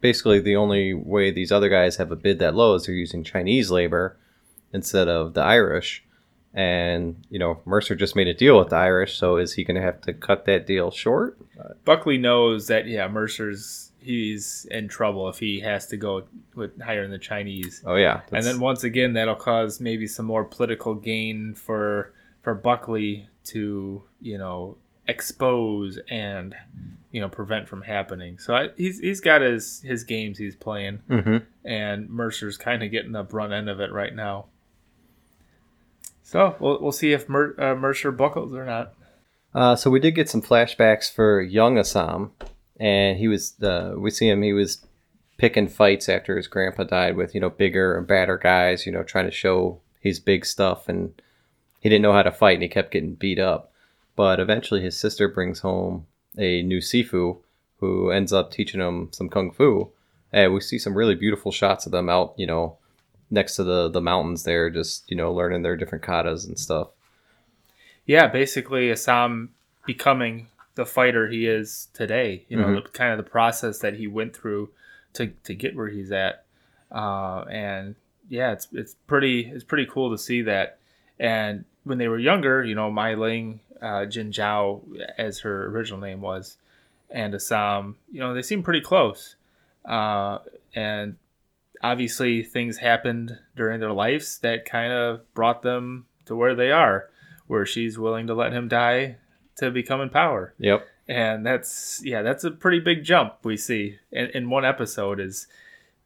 basically 0.00 0.40
the 0.40 0.56
only 0.56 0.92
way 0.92 1.30
these 1.30 1.50
other 1.50 1.68
guys 1.68 1.96
have 1.96 2.12
a 2.12 2.16
bid 2.16 2.38
that 2.38 2.54
low 2.54 2.74
is 2.74 2.84
they're 2.84 2.94
using 2.94 3.24
Chinese 3.24 3.70
labor 3.70 4.18
instead 4.72 5.08
of 5.08 5.34
the 5.34 5.40
Irish. 5.42 6.04
And, 6.52 7.24
you 7.28 7.38
know, 7.38 7.60
Mercer 7.64 7.94
just 7.94 8.16
made 8.16 8.28
a 8.28 8.34
deal 8.34 8.58
with 8.58 8.70
the 8.70 8.76
Irish, 8.76 9.18
so 9.18 9.36
is 9.36 9.54
he 9.54 9.64
going 9.64 9.74
to 9.74 9.82
have 9.82 10.00
to 10.02 10.14
cut 10.14 10.46
that 10.46 10.66
deal 10.66 10.90
short? 10.90 11.38
Buckley 11.84 12.18
knows 12.18 12.66
that 12.68 12.86
yeah, 12.86 13.08
Mercer's 13.08 13.85
he's 14.06 14.66
in 14.70 14.88
trouble 14.88 15.28
if 15.28 15.38
he 15.38 15.60
has 15.60 15.86
to 15.88 15.96
go 15.96 16.24
with 16.54 16.80
hiring 16.80 17.10
the 17.10 17.18
Chinese. 17.18 17.82
Oh, 17.84 17.96
yeah. 17.96 18.20
and 18.32 18.44
then 18.44 18.60
once 18.60 18.84
again 18.84 19.12
that'll 19.14 19.34
cause 19.34 19.80
maybe 19.80 20.06
some 20.06 20.26
more 20.26 20.44
political 20.44 20.94
gain 20.94 21.54
for 21.54 22.14
for 22.42 22.54
Buckley 22.54 23.28
to 23.46 24.02
you 24.20 24.38
know 24.38 24.78
expose 25.08 25.98
and 26.08 26.54
you 27.12 27.20
know 27.20 27.28
prevent 27.28 27.68
from 27.68 27.82
happening. 27.82 28.38
So 28.38 28.54
I, 28.54 28.68
he's 28.76 28.98
he's 29.00 29.20
got 29.20 29.40
his 29.40 29.82
his 29.82 30.04
games 30.04 30.38
he's 30.38 30.56
playing, 30.56 30.98
hmm 31.08 31.38
and 31.64 32.08
Mercer's 32.08 32.56
kind 32.56 32.82
of 32.82 32.90
getting 32.92 33.12
the 33.12 33.24
brunt 33.24 33.52
end 33.52 33.68
of 33.68 33.80
it 33.80 33.92
right 33.92 34.14
now. 34.14 34.46
So 36.22 36.56
we'll 36.60 36.80
we'll 36.80 36.92
see 36.92 37.12
if 37.12 37.28
Mer, 37.28 37.54
uh, 37.58 37.74
Mercer 37.74 38.10
buckles 38.12 38.54
or 38.54 38.64
not. 38.64 38.94
Uh, 39.54 39.74
so 39.74 39.90
we 39.90 40.00
did 40.00 40.12
get 40.12 40.28
some 40.28 40.42
flashbacks 40.42 41.10
for 41.12 41.40
young 41.40 41.78
Assam, 41.78 42.32
and 42.78 43.18
he 43.18 43.28
was 43.28 43.54
we 43.96 44.10
see 44.10 44.28
him. 44.28 44.42
He 44.42 44.52
was 44.52 44.86
picking 45.38 45.68
fights 45.68 46.08
after 46.08 46.36
his 46.36 46.46
grandpa 46.46 46.84
died 46.84 47.16
with 47.16 47.34
you 47.34 47.40
know 47.40 47.50
bigger 47.50 47.96
and 47.96 48.06
badder 48.06 48.38
guys. 48.38 48.86
You 48.86 48.92
know, 48.92 49.02
trying 49.02 49.26
to 49.26 49.30
show 49.30 49.80
his 50.00 50.20
big 50.20 50.44
stuff, 50.44 50.88
and 50.88 51.20
he 51.80 51.88
didn't 51.88 52.02
know 52.02 52.12
how 52.12 52.22
to 52.22 52.32
fight, 52.32 52.54
and 52.54 52.62
he 52.62 52.68
kept 52.68 52.92
getting 52.92 53.14
beat 53.14 53.38
up. 53.38 53.72
But 54.14 54.40
eventually, 54.40 54.80
his 54.80 54.96
sister 54.96 55.28
brings 55.28 55.60
home 55.60 56.06
a 56.38 56.62
new 56.62 56.78
Sifu 56.78 57.38
who 57.78 58.10
ends 58.10 58.32
up 58.32 58.50
teaching 58.50 58.80
him 58.80 59.10
some 59.12 59.28
kung 59.28 59.52
fu, 59.52 59.90
and 60.32 60.52
we 60.54 60.60
see 60.60 60.78
some 60.78 60.96
really 60.96 61.14
beautiful 61.14 61.52
shots 61.52 61.86
of 61.86 61.92
them 61.92 62.08
out, 62.08 62.34
you 62.36 62.46
know, 62.46 62.78
next 63.30 63.56
to 63.56 63.64
the 63.64 63.88
the 63.88 64.00
mountains 64.00 64.44
there, 64.44 64.70
just 64.70 65.10
you 65.10 65.16
know, 65.16 65.32
learning 65.32 65.62
their 65.62 65.76
different 65.76 66.04
katas 66.04 66.46
and 66.46 66.58
stuff. 66.58 66.88
Yeah, 68.06 68.28
basically 68.28 68.90
Assam 68.90 69.50
becoming 69.84 70.48
the 70.76 70.86
fighter 70.86 71.28
he 71.28 71.46
is 71.46 71.88
today. 71.92 72.44
You 72.48 72.56
know, 72.58 72.68
Mhm. 72.68 72.84
the, 72.84 72.88
kind 72.90 73.12
of 73.12 73.16
the 73.18 73.28
process 73.30 73.78
that 73.80 73.94
he 73.94 74.06
went 74.06 74.34
through 74.36 74.70
to, 75.14 75.26
to 75.44 75.54
get 75.54 75.74
where 75.76 75.88
he's 75.88 76.12
at. 76.12 76.44
Uh, 76.92 77.44
and 77.50 77.96
yeah, 78.28 78.52
it's 78.52 78.68
it's 78.72 78.94
pretty 79.06 79.50
it's 79.52 79.64
pretty 79.64 79.86
cool 79.86 80.10
to 80.10 80.18
see 80.18 80.42
that. 80.42 80.78
And 81.18 81.64
when 81.84 81.98
they 81.98 82.08
were 82.08 82.18
younger, 82.18 82.64
you 82.64 82.74
know, 82.74 82.90
Mai 82.90 83.14
Ling, 83.14 83.60
uh, 83.82 84.06
Jin 84.06 84.30
Zhao, 84.30 84.82
as 85.18 85.40
her 85.40 85.66
original 85.66 86.00
name 86.00 86.20
was, 86.20 86.56
and 87.10 87.34
Assam, 87.34 87.96
you 88.12 88.20
know, 88.20 88.34
they 88.34 88.42
seem 88.42 88.62
pretty 88.62 88.80
close. 88.80 89.36
Uh, 89.84 90.38
and 90.74 91.16
obviously, 91.82 92.42
things 92.42 92.78
happened 92.78 93.38
during 93.56 93.80
their 93.80 93.92
lives 93.92 94.38
that 94.38 94.64
kind 94.64 94.92
of 94.92 95.32
brought 95.34 95.62
them 95.62 96.06
to 96.26 96.34
where 96.36 96.54
they 96.54 96.70
are, 96.70 97.08
where 97.46 97.64
she's 97.66 97.98
willing 97.98 98.26
to 98.26 98.34
let 98.34 98.52
him 98.52 98.68
die 98.68 99.16
to 99.58 99.70
become 99.70 100.00
in 100.00 100.10
power 100.10 100.54
Yep. 100.58 100.86
and 101.08 101.44
that's 101.46 102.00
yeah 102.04 102.22
that's 102.22 102.44
a 102.44 102.50
pretty 102.50 102.80
big 102.80 103.04
jump 103.04 103.34
we 103.42 103.56
see 103.56 103.98
in, 104.12 104.26
in 104.30 104.50
one 104.50 104.64
episode 104.64 105.18
is 105.20 105.46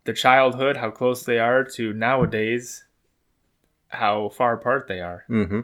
the 0.04 0.12
childhood 0.12 0.76
how 0.78 0.90
close 0.90 1.22
they 1.24 1.38
are 1.38 1.64
to 1.64 1.92
nowadays 1.92 2.84
how 3.88 4.28
far 4.30 4.54
apart 4.54 4.86
they 4.88 5.00
are 5.00 5.24
Mm-hmm. 5.28 5.60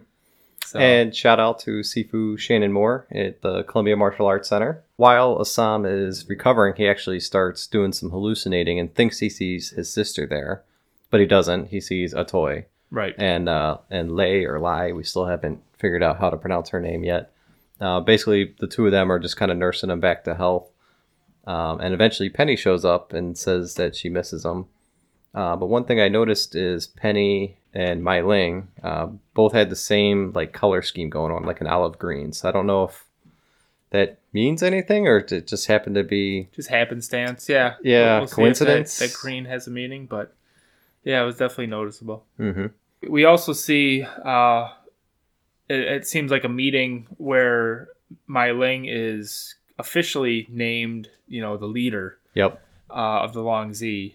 so 0.65 0.79
And 0.81 1.15
shout 1.15 1.39
out 1.39 1.59
to 1.61 1.81
Sifu 1.81 2.39
Shannon 2.39 2.73
Moore 2.73 3.07
at 3.13 3.41
the 3.43 3.63
Columbia 3.65 3.97
Martial 3.97 4.27
Arts 4.27 4.49
Center. 4.49 4.83
While 4.97 5.41
Assam 5.41 5.85
is 5.87 6.29
recovering, 6.29 6.75
he 6.77 6.89
actually 6.89 7.21
starts 7.21 7.67
doing 7.69 7.93
some 7.93 8.11
hallucinating 8.11 8.81
and 8.81 8.93
thinks 8.95 9.19
he 9.21 9.29
sees 9.29 9.71
his 9.71 9.89
sister 9.93 10.27
there, 10.27 10.63
but 11.11 11.21
he 11.21 11.27
doesn't. 11.27 11.67
He 11.69 11.81
sees 11.81 12.13
a 12.15 12.25
toy. 12.25 12.67
right 12.91 13.15
And 13.17 13.49
uh, 13.49 13.79
and 13.91 14.17
Lei 14.17 14.45
or 14.45 14.59
Lai, 14.59 14.91
we 14.93 15.05
still 15.05 15.27
haven't 15.27 15.61
figured 15.79 16.03
out 16.03 16.19
how 16.19 16.31
to 16.31 16.37
pronounce 16.37 16.71
her 16.71 16.81
name 16.81 17.05
yet. 17.05 17.31
Uh, 17.81 18.01
basically, 18.01 18.55
the 18.59 18.67
two 18.67 18.87
of 18.87 18.93
them 18.93 19.11
are 19.13 19.19
just 19.19 19.37
kind 19.37 19.51
of 19.51 19.59
nursing 19.59 19.91
him 19.91 20.01
back 20.01 20.25
to 20.25 20.35
health. 20.35 20.69
Um, 21.47 21.81
and 21.81 21.93
eventually, 21.95 22.29
Penny 22.31 22.57
shows 22.57 22.85
up 22.85 23.13
and 23.13 23.37
says 23.37 23.75
that 23.75 23.95
she 23.95 24.09
misses 24.09 24.45
him. 24.45 24.67
Uh, 25.35 25.55
but 25.57 25.67
one 25.67 25.85
thing 25.85 26.01
I 26.01 26.09
noticed 26.09 26.55
is 26.57 26.87
Penny 26.87 27.59
and 27.75 28.03
Mai 28.03 28.23
Ling 28.23 28.69
uh, 28.83 29.09
both 29.35 29.53
had 29.53 29.69
the 29.69 29.77
same 29.77 30.33
like 30.35 30.53
color 30.55 30.81
scheme 30.83 31.11
going 31.11 31.31
on, 31.31 31.45
like 31.45 31.61
an 31.61 31.67
olive 31.67 31.99
green. 31.99 32.33
So 32.33 32.49
I 32.49 32.53
don't 32.53 32.67
know 32.67 32.85
if 32.85 33.05
that 33.91 34.19
means 34.33 34.63
anything 34.63 35.07
or 35.07 35.19
it 35.19 35.47
just 35.47 35.67
happened 35.67 35.95
to 35.97 36.03
be. 36.03 36.49
just 36.55 36.69
happenstance 36.71 37.49
yeah 37.49 37.75
Yeah, 37.83 38.21
see 38.21 38.25
if 38.25 38.31
that- 38.31 38.35
coincidence. 38.35 38.99
that, 38.99 39.13
green 39.15 39.45
has 39.45 39.67
a 39.69 39.71
meaning 39.71 40.07
but 40.07 40.35
yeah 41.05 41.23
it 41.23 41.25
was 41.25 41.37
definitely 41.37 41.69
noticeable 41.69 42.25
hmm 42.37 42.67
we 43.09 43.25
also 43.25 43.53
see 43.53 44.03
uh 44.25 44.69
it, 45.69 45.79
it 45.81 46.07
seems 46.07 46.31
like 46.31 46.45
a 46.45 46.49
meeting 46.49 47.07
where 47.19 47.89
Mai 48.27 48.53
Ling 48.53 48.85
is 48.87 49.55
officially 49.79 50.47
named 50.51 51.09
you 51.29 51.41
know 51.41 51.57
the 51.57 51.67
leader 51.67 52.19
Yep. 52.35 52.61
uh, 52.91 53.23
of 53.23 53.33
the 53.33 53.43
Long 53.43 53.71
Zii, 53.71 54.15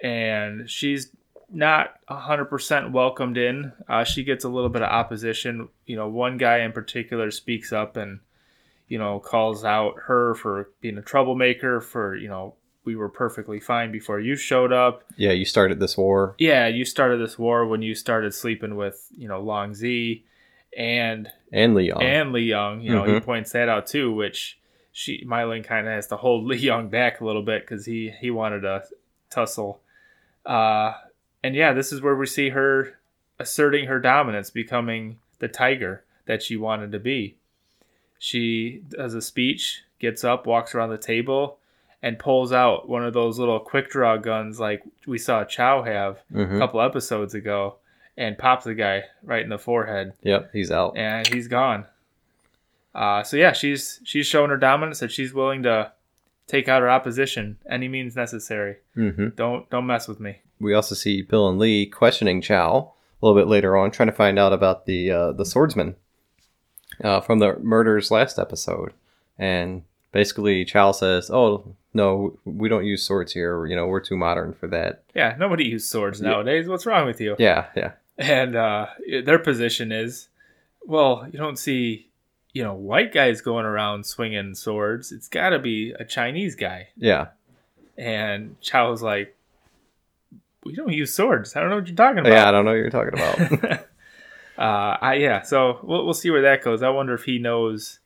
and 0.00 0.68
she's 0.68 1.10
not 1.50 1.94
hundred 2.08 2.46
percent 2.46 2.92
welcomed 2.92 3.38
in. 3.38 3.72
Uh, 3.88 4.04
she 4.04 4.24
gets 4.24 4.44
a 4.44 4.48
little 4.48 4.68
bit 4.70 4.82
of 4.82 4.90
opposition. 4.90 5.68
You 5.86 5.96
know, 5.96 6.08
one 6.08 6.36
guy 6.38 6.58
in 6.58 6.72
particular 6.72 7.30
speaks 7.30 7.72
up 7.72 7.96
and 7.96 8.20
you 8.88 8.98
know 8.98 9.18
calls 9.20 9.64
out 9.64 9.94
her 10.06 10.34
for 10.34 10.70
being 10.80 10.98
a 10.98 11.02
troublemaker. 11.02 11.80
For 11.80 12.16
you 12.16 12.28
know, 12.28 12.54
we 12.84 12.96
were 12.96 13.08
perfectly 13.08 13.60
fine 13.60 13.92
before 13.92 14.20
you 14.20 14.36
showed 14.36 14.72
up. 14.72 15.04
Yeah, 15.16 15.32
you 15.32 15.44
started 15.44 15.78
this 15.80 15.96
war. 15.96 16.34
Yeah, 16.38 16.66
you 16.68 16.84
started 16.84 17.18
this 17.20 17.38
war 17.38 17.66
when 17.66 17.82
you 17.82 17.94
started 17.94 18.34
sleeping 18.34 18.76
with 18.76 19.06
you 19.16 19.28
know 19.28 19.40
Long 19.40 19.72
Zii, 19.72 20.22
and 20.76 21.30
And 21.52 21.74
Leon. 21.74 22.02
and 22.02 22.32
Li 22.32 22.42
Yong. 22.42 22.80
You 22.80 22.90
know, 22.92 23.04
he 23.04 23.12
Mhm. 23.12 23.24
points 23.24 23.52
that 23.52 23.68
out 23.68 23.86
too, 23.86 24.12
which 24.12 24.58
she 24.92 25.22
Mai 25.26 25.44
Ling 25.44 25.62
kind 25.62 25.86
of 25.86 25.92
has 25.92 26.06
to 26.08 26.16
hold 26.16 26.44
Li 26.46 26.56
Yong 26.58 26.88
back 26.88 27.20
a 27.20 27.24
little 27.24 27.42
bit 27.42 27.62
because 27.62 27.86
he 27.86 28.10
he 28.20 28.30
wanted 28.30 28.60
to 28.62 28.84
tussle. 29.30 29.80
Uh, 30.46 30.94
and 31.42 31.54
yeah, 31.54 31.72
this 31.72 31.92
is 31.92 32.00
where 32.00 32.16
we 32.16 32.26
see 32.26 32.50
her 32.50 32.98
asserting 33.38 33.86
her 33.86 34.00
dominance, 34.00 34.50
becoming 34.50 35.18
the 35.38 35.48
tiger 35.48 36.04
that 36.26 36.42
she 36.42 36.56
wanted 36.56 36.90
to 36.92 36.98
be. 36.98 37.36
She 38.18 38.82
does 38.88 39.14
a 39.14 39.22
speech, 39.22 39.82
gets 40.00 40.24
up, 40.24 40.46
walks 40.46 40.74
around 40.74 40.90
the 40.90 40.98
table, 40.98 41.58
and 42.02 42.18
pulls 42.18 42.52
out 42.52 42.88
one 42.88 43.04
of 43.04 43.12
those 43.14 43.38
little 43.38 43.60
quick 43.60 43.90
draw 43.90 44.16
guns 44.16 44.58
like 44.58 44.82
we 45.06 45.18
saw 45.18 45.44
Chao 45.44 45.82
have 45.82 46.20
Mhm. 46.32 46.56
a 46.56 46.58
couple 46.58 46.80
episodes 46.80 47.34
ago, 47.34 47.76
and 48.18 48.36
pops 48.36 48.64
the 48.64 48.74
guy 48.74 49.04
right 49.22 49.42
in 49.42 49.48
the 49.48 49.58
forehead 49.58 50.12
Yep, 50.22 50.50
he's 50.52 50.70
out. 50.70 50.96
and 50.98 51.26
he's 51.26 51.48
gone. 51.48 51.86
Uh, 52.94 53.22
so 53.22 53.36
yeah, 53.36 53.52
she's 53.52 54.00
she's 54.04 54.26
showing 54.26 54.50
her 54.50 54.56
dominance 54.56 55.00
that 55.00 55.12
she's 55.12 55.32
willing 55.32 55.62
to 55.62 55.92
take 56.46 56.68
out 56.68 56.82
her 56.82 56.90
opposition 56.90 57.56
any 57.68 57.86
means 57.88 58.16
necessary. 58.16 58.76
hmm 58.94 59.28
Don't 59.36 59.68
don't 59.70 59.86
mess 59.86 60.08
with 60.08 60.18
me. 60.20 60.40
We 60.60 60.74
also 60.74 60.94
see 60.94 61.22
Bill 61.22 61.48
and 61.48 61.58
Lee 61.58 61.86
questioning 61.86 62.40
Chao 62.42 62.92
a 63.22 63.26
little 63.26 63.40
bit 63.40 63.48
later 63.48 63.76
on, 63.76 63.90
trying 63.90 64.08
to 64.08 64.14
find 64.14 64.38
out 64.38 64.52
about 64.52 64.86
the 64.86 65.10
uh, 65.10 65.32
the 65.32 65.44
swordsman 65.46 65.94
uh, 67.04 67.20
from 67.20 67.38
the 67.38 67.56
murders 67.60 68.10
last 68.10 68.38
episode. 68.38 68.92
And 69.38 69.82
basically, 70.10 70.64
Chao 70.64 70.90
says, 70.92 71.30
"Oh 71.30 71.74
no, 71.94 72.38
we 72.44 72.68
don't 72.68 72.84
use 72.86 73.04
swords 73.04 73.32
here. 73.34 73.64
You 73.66 73.76
know, 73.76 73.86
we're 73.86 74.00
too 74.00 74.16
modern 74.16 74.52
for 74.54 74.66
that." 74.68 75.04
Yeah, 75.14 75.36
nobody 75.38 75.64
uses 75.66 75.88
swords 75.88 76.20
Yeah. 76.20 76.30
nowadays. 76.30 76.66
What's 76.66 76.86
wrong 76.86 77.06
with 77.06 77.20
you? 77.20 77.36
Yeah, 77.38 77.66
yeah, 77.76 77.92
And 78.18 78.56
uh, 78.56 78.86
their 79.24 79.38
position 79.38 79.92
is, 79.92 80.28
well, 80.84 81.26
you 81.30 81.38
don't 81.38 81.58
see, 81.58 82.10
you 82.52 82.64
know, 82.64 82.74
white 82.74 83.12
guys 83.14 83.40
going 83.40 83.64
around 83.64 84.04
swinging 84.06 84.54
swords. 84.56 85.12
It's 85.12 85.28
got 85.28 85.50
to 85.50 85.58
be 85.60 85.92
a 85.92 86.04
Chinese 86.04 86.56
guy. 86.56 86.88
yeah, 86.96 87.28
And 87.96 88.56
Chao's 88.60 89.02
like, 89.02 89.36
we 90.64 90.74
don't 90.74 90.92
use 90.92 91.14
swords. 91.14 91.54
I 91.54 91.60
don't 91.60 91.70
know 91.70 91.76
what 91.76 91.86
you're 91.86 91.96
talking 91.96 92.18
about. 92.18 92.32
yeah. 92.32 92.48
I 92.48 92.50
don't 92.50 92.64
know 92.64 92.72
what 92.72 92.76
you're 92.78 92.90
talking 92.90 93.14
about. 93.14 93.80
uh, 94.58 94.98
I, 95.00 95.14
yeah, 95.14 95.42
so 95.42 95.78
we'll, 95.82 96.04
we'll 96.04 96.14
see 96.14 96.30
where 96.30 96.42
that 96.42 96.62
goes. 96.64 96.82
I 96.82 96.88
wonder 96.90 97.14
if 97.14 97.24
he 97.24 97.38
knows 97.38 98.00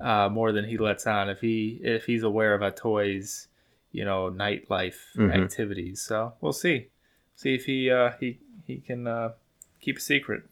uh, 0.00 0.28
more 0.28 0.52
than 0.52 0.64
he 0.66 0.76
lets 0.76 1.06
on. 1.06 1.30
If 1.30 1.40
he 1.40 1.80
if 1.82 2.04
he's 2.04 2.22
aware 2.22 2.54
of 2.54 2.60
Atoy's, 2.62 3.48
you 3.92 4.04
know, 4.04 4.30
nightlife 4.30 4.96
Mhm. 5.16 5.34
activities. 5.44 6.02
So 6.02 6.34
we'll 6.40 6.52
see. 6.52 6.88
See 7.34 7.54
if 7.54 7.64
he 7.64 7.90
uh, 7.90 8.10
he 8.20 8.38
he 8.66 8.76
can 8.78 9.06
uh, 9.06 9.30
keep 9.86 9.98
a 9.98 10.00
secret. 10.00 10.42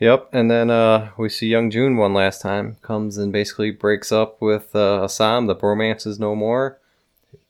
Yep, 0.00 0.30
and 0.32 0.50
then 0.50 0.70
uh, 0.70 1.10
we 1.16 1.28
see 1.28 1.46
young 1.46 1.70
Jun 1.70 1.96
one 1.96 2.14
last 2.14 2.40
time 2.40 2.76
comes 2.82 3.18
and 3.18 3.30
basically 3.30 3.70
breaks 3.70 4.10
up 4.10 4.40
with 4.40 4.74
uh, 4.74 5.04
Assam. 5.04 5.46
The 5.46 5.54
bromance 5.54 6.06
is 6.06 6.18
no 6.18 6.34
more, 6.34 6.78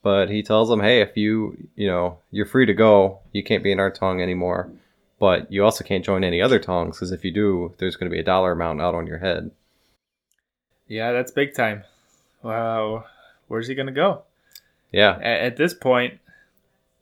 but 0.03 0.29
he 0.29 0.43
tells 0.43 0.69
him, 0.69 0.81
"Hey, 0.81 1.01
if 1.01 1.17
you 1.17 1.57
you 1.75 1.87
know 1.87 2.19
you're 2.29 2.45
free 2.45 2.67
to 2.67 2.73
go, 2.73 3.19
you 3.31 3.43
can't 3.43 3.63
be 3.63 3.71
in 3.71 3.79
our 3.79 3.89
tong 3.89 4.21
anymore, 4.21 4.69
but 5.17 5.51
you 5.51 5.63
also 5.63 5.83
can't 5.83 6.05
join 6.05 6.23
any 6.23 6.41
other 6.41 6.59
tongs 6.59 6.97
because 6.97 7.11
if 7.11 7.23
you 7.23 7.31
do, 7.31 7.73
there's 7.77 7.95
going 7.95 8.11
to 8.11 8.13
be 8.13 8.19
a 8.19 8.23
dollar 8.23 8.51
amount 8.51 8.81
out 8.81 8.93
on 8.93 9.07
your 9.07 9.19
head." 9.19 9.49
Yeah, 10.87 11.13
that's 11.13 11.31
big 11.31 11.55
time. 11.55 11.85
Wow, 12.43 13.05
where's 13.47 13.67
he 13.67 13.73
gonna 13.73 13.93
go? 13.93 14.23
Yeah, 14.91 15.15
At, 15.15 15.39
at 15.39 15.57
this 15.57 15.73
point, 15.73 16.19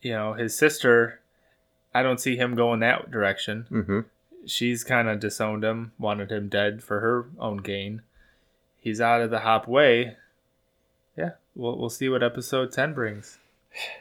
you 0.02 0.12
know, 0.12 0.34
his 0.34 0.56
sister. 0.56 1.21
I 1.94 2.04
don't 2.04 2.20
see 2.22 2.36
him 2.38 2.56
going 2.56 2.80
that 2.82 3.12
direction. 3.12 3.68
mm-hmm. 3.72 4.00
she's 4.46 4.84
kind 4.84 5.10
of 5.10 5.20
disowned 5.20 5.64
him, 5.64 5.92
wanted 6.00 6.32
him 6.32 6.48
dead 6.50 6.82
for 6.84 7.00
her 7.02 7.26
own 7.40 7.58
gain. 7.58 8.02
He's 8.80 9.02
out 9.02 9.22
of 9.22 9.30
the 9.30 9.40
Hop 9.42 9.68
Wei. 9.68 10.16
Yeah, 11.18 11.32
we'll 11.56 11.78
we'll 11.78 11.90
see 11.90 12.10
what 12.10 12.24
episode 12.24 12.72
ten 12.72 12.94
brings. 12.94 13.38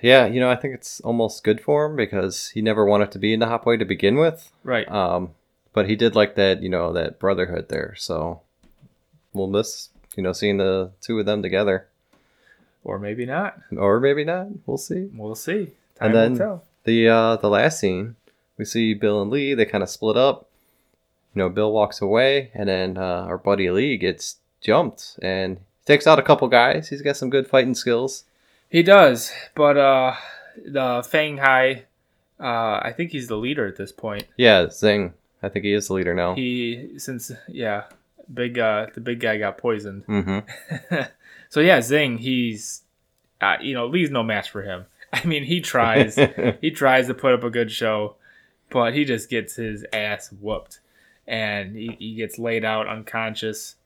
yeah. 0.00 0.26
You 0.26 0.40
know, 0.40 0.50
I 0.50 0.57
think 0.57 0.74
it's 0.74 1.00
almost 1.00 1.44
good 1.44 1.61
for 1.61 1.87
him 1.87 1.96
because 1.96 2.48
he 2.50 2.62
never 2.62 2.85
wanted 2.87 3.11
to 3.12 3.18
be 3.18 3.33
in 3.35 3.40
the 3.40 3.46
Hop 3.48 3.66
Wei 3.66 3.76
to 3.76 3.85
begin 3.85 4.16
with. 4.16 4.50
Right. 4.64 4.88
Um, 4.90 5.31
but 5.72 5.88
he 5.88 5.96
did 5.96 6.14
like 6.14 6.35
that, 6.37 6.62
you 6.62 6.68
know, 6.68 6.92
that 6.92 7.18
brotherhood 7.18 7.68
there. 7.68 7.94
So 7.96 8.40
we'll 9.33 9.46
miss, 9.48 9.90
you 10.16 10.22
know, 10.22 10.33
seeing 10.33 10.57
the 10.57 10.90
two 11.00 11.18
of 11.20 11.26
them 11.26 11.42
together, 11.42 11.87
or 12.83 12.98
maybe 12.98 13.26
not. 13.26 13.59
or 13.76 14.00
maybe 14.00 14.24
not. 14.24 14.48
We'll 14.66 14.79
see. 14.79 15.09
We'll 15.14 15.35
see. 15.35 15.66
Time 15.96 16.07
And 16.07 16.14
then- 16.14 16.31
will 16.33 16.38
tell. 16.38 16.64
The 16.85 17.09
uh, 17.09 17.37
the 17.37 17.49
last 17.49 17.79
scene, 17.79 18.16
we 18.57 18.64
see 18.64 18.95
Bill 18.95 19.23
and 19.23 19.31
Lee. 19.31 19.55
They 19.55 19.64
kind 19.64 19.83
of 19.83 19.90
split 19.90 20.16
up. 20.16 20.49
You 21.35 21.40
know, 21.40 21.49
Bill 21.49 21.73
walks 21.73 22.01
away, 22.01 22.51
and 22.55 22.69
then 22.69 22.97
uh, 22.97 23.25
our 23.29 23.38
buddy 23.38 23.71
Lee 23.71 23.97
gets 23.97 24.37
jumped 24.61 25.19
and 25.23 25.59
takes 25.85 26.07
out 26.07 26.19
a 26.19 26.23
couple 26.23 26.49
guys. 26.49 26.88
He's 26.88 27.03
got 27.03 27.16
some 27.16 27.31
good 27.31 27.47
fighting 27.47 27.75
skills. 27.75 28.25
He 28.69 28.83
does, 28.83 29.33
but 29.55 29.77
uh, 29.77 30.14
the 30.64 31.07
Fung 31.09 31.38
Hai, 31.38 31.85
uh, 32.38 32.81
I 32.83 32.93
think 32.97 33.11
he's 33.11 33.29
the 33.29 33.37
leader 33.37 33.66
at 33.66 33.77
this 33.77 33.93
point. 33.93 34.27
Yeah, 34.37 34.69
Zing. 34.71 35.14
I 35.43 35.49
think 35.49 35.64
he 35.64 35.73
is 35.73 35.88
the 35.88 35.95
leader 35.95 36.14
now. 36.14 36.35
He 36.35 36.99
since 36.99 37.33
yeah, 37.49 37.85
big 38.33 38.59
uh, 38.59 38.87
the 38.95 39.01
big 39.01 39.21
guy 39.21 39.38
got 39.38 39.59
poisoned. 39.59 40.07
mm-hmm. 40.07 40.97
so 41.49 41.61
yeah, 41.61 41.81
Zing, 41.81 42.19
he's 42.19 42.83
uh, 43.40 43.57
you 43.61 43.75
know 43.75 43.87
Lee's 43.87 44.11
no 44.11 44.23
match 44.23 44.51
for 44.51 44.62
him. 44.62 44.87
I 45.12 45.25
mean, 45.27 45.44
he 45.44 45.61
tries. 45.61 46.18
he 46.61 46.70
tries 46.70 47.07
to 47.09 47.14
put 47.14 47.35
up 47.35 47.44
a 47.44 47.51
good 47.51 47.70
show, 47.70 48.16
but 48.70 48.94
he 48.94 49.05
just 49.05 49.29
gets 49.29 49.57
his 49.57 49.85
ass 49.92 50.31
whooped, 50.33 50.81
and 51.27 51.75
he, 51.77 51.96
he 51.99 52.14
gets 52.14 52.38
laid 52.38 52.64
out 52.64 52.87
unconscious. 52.87 53.77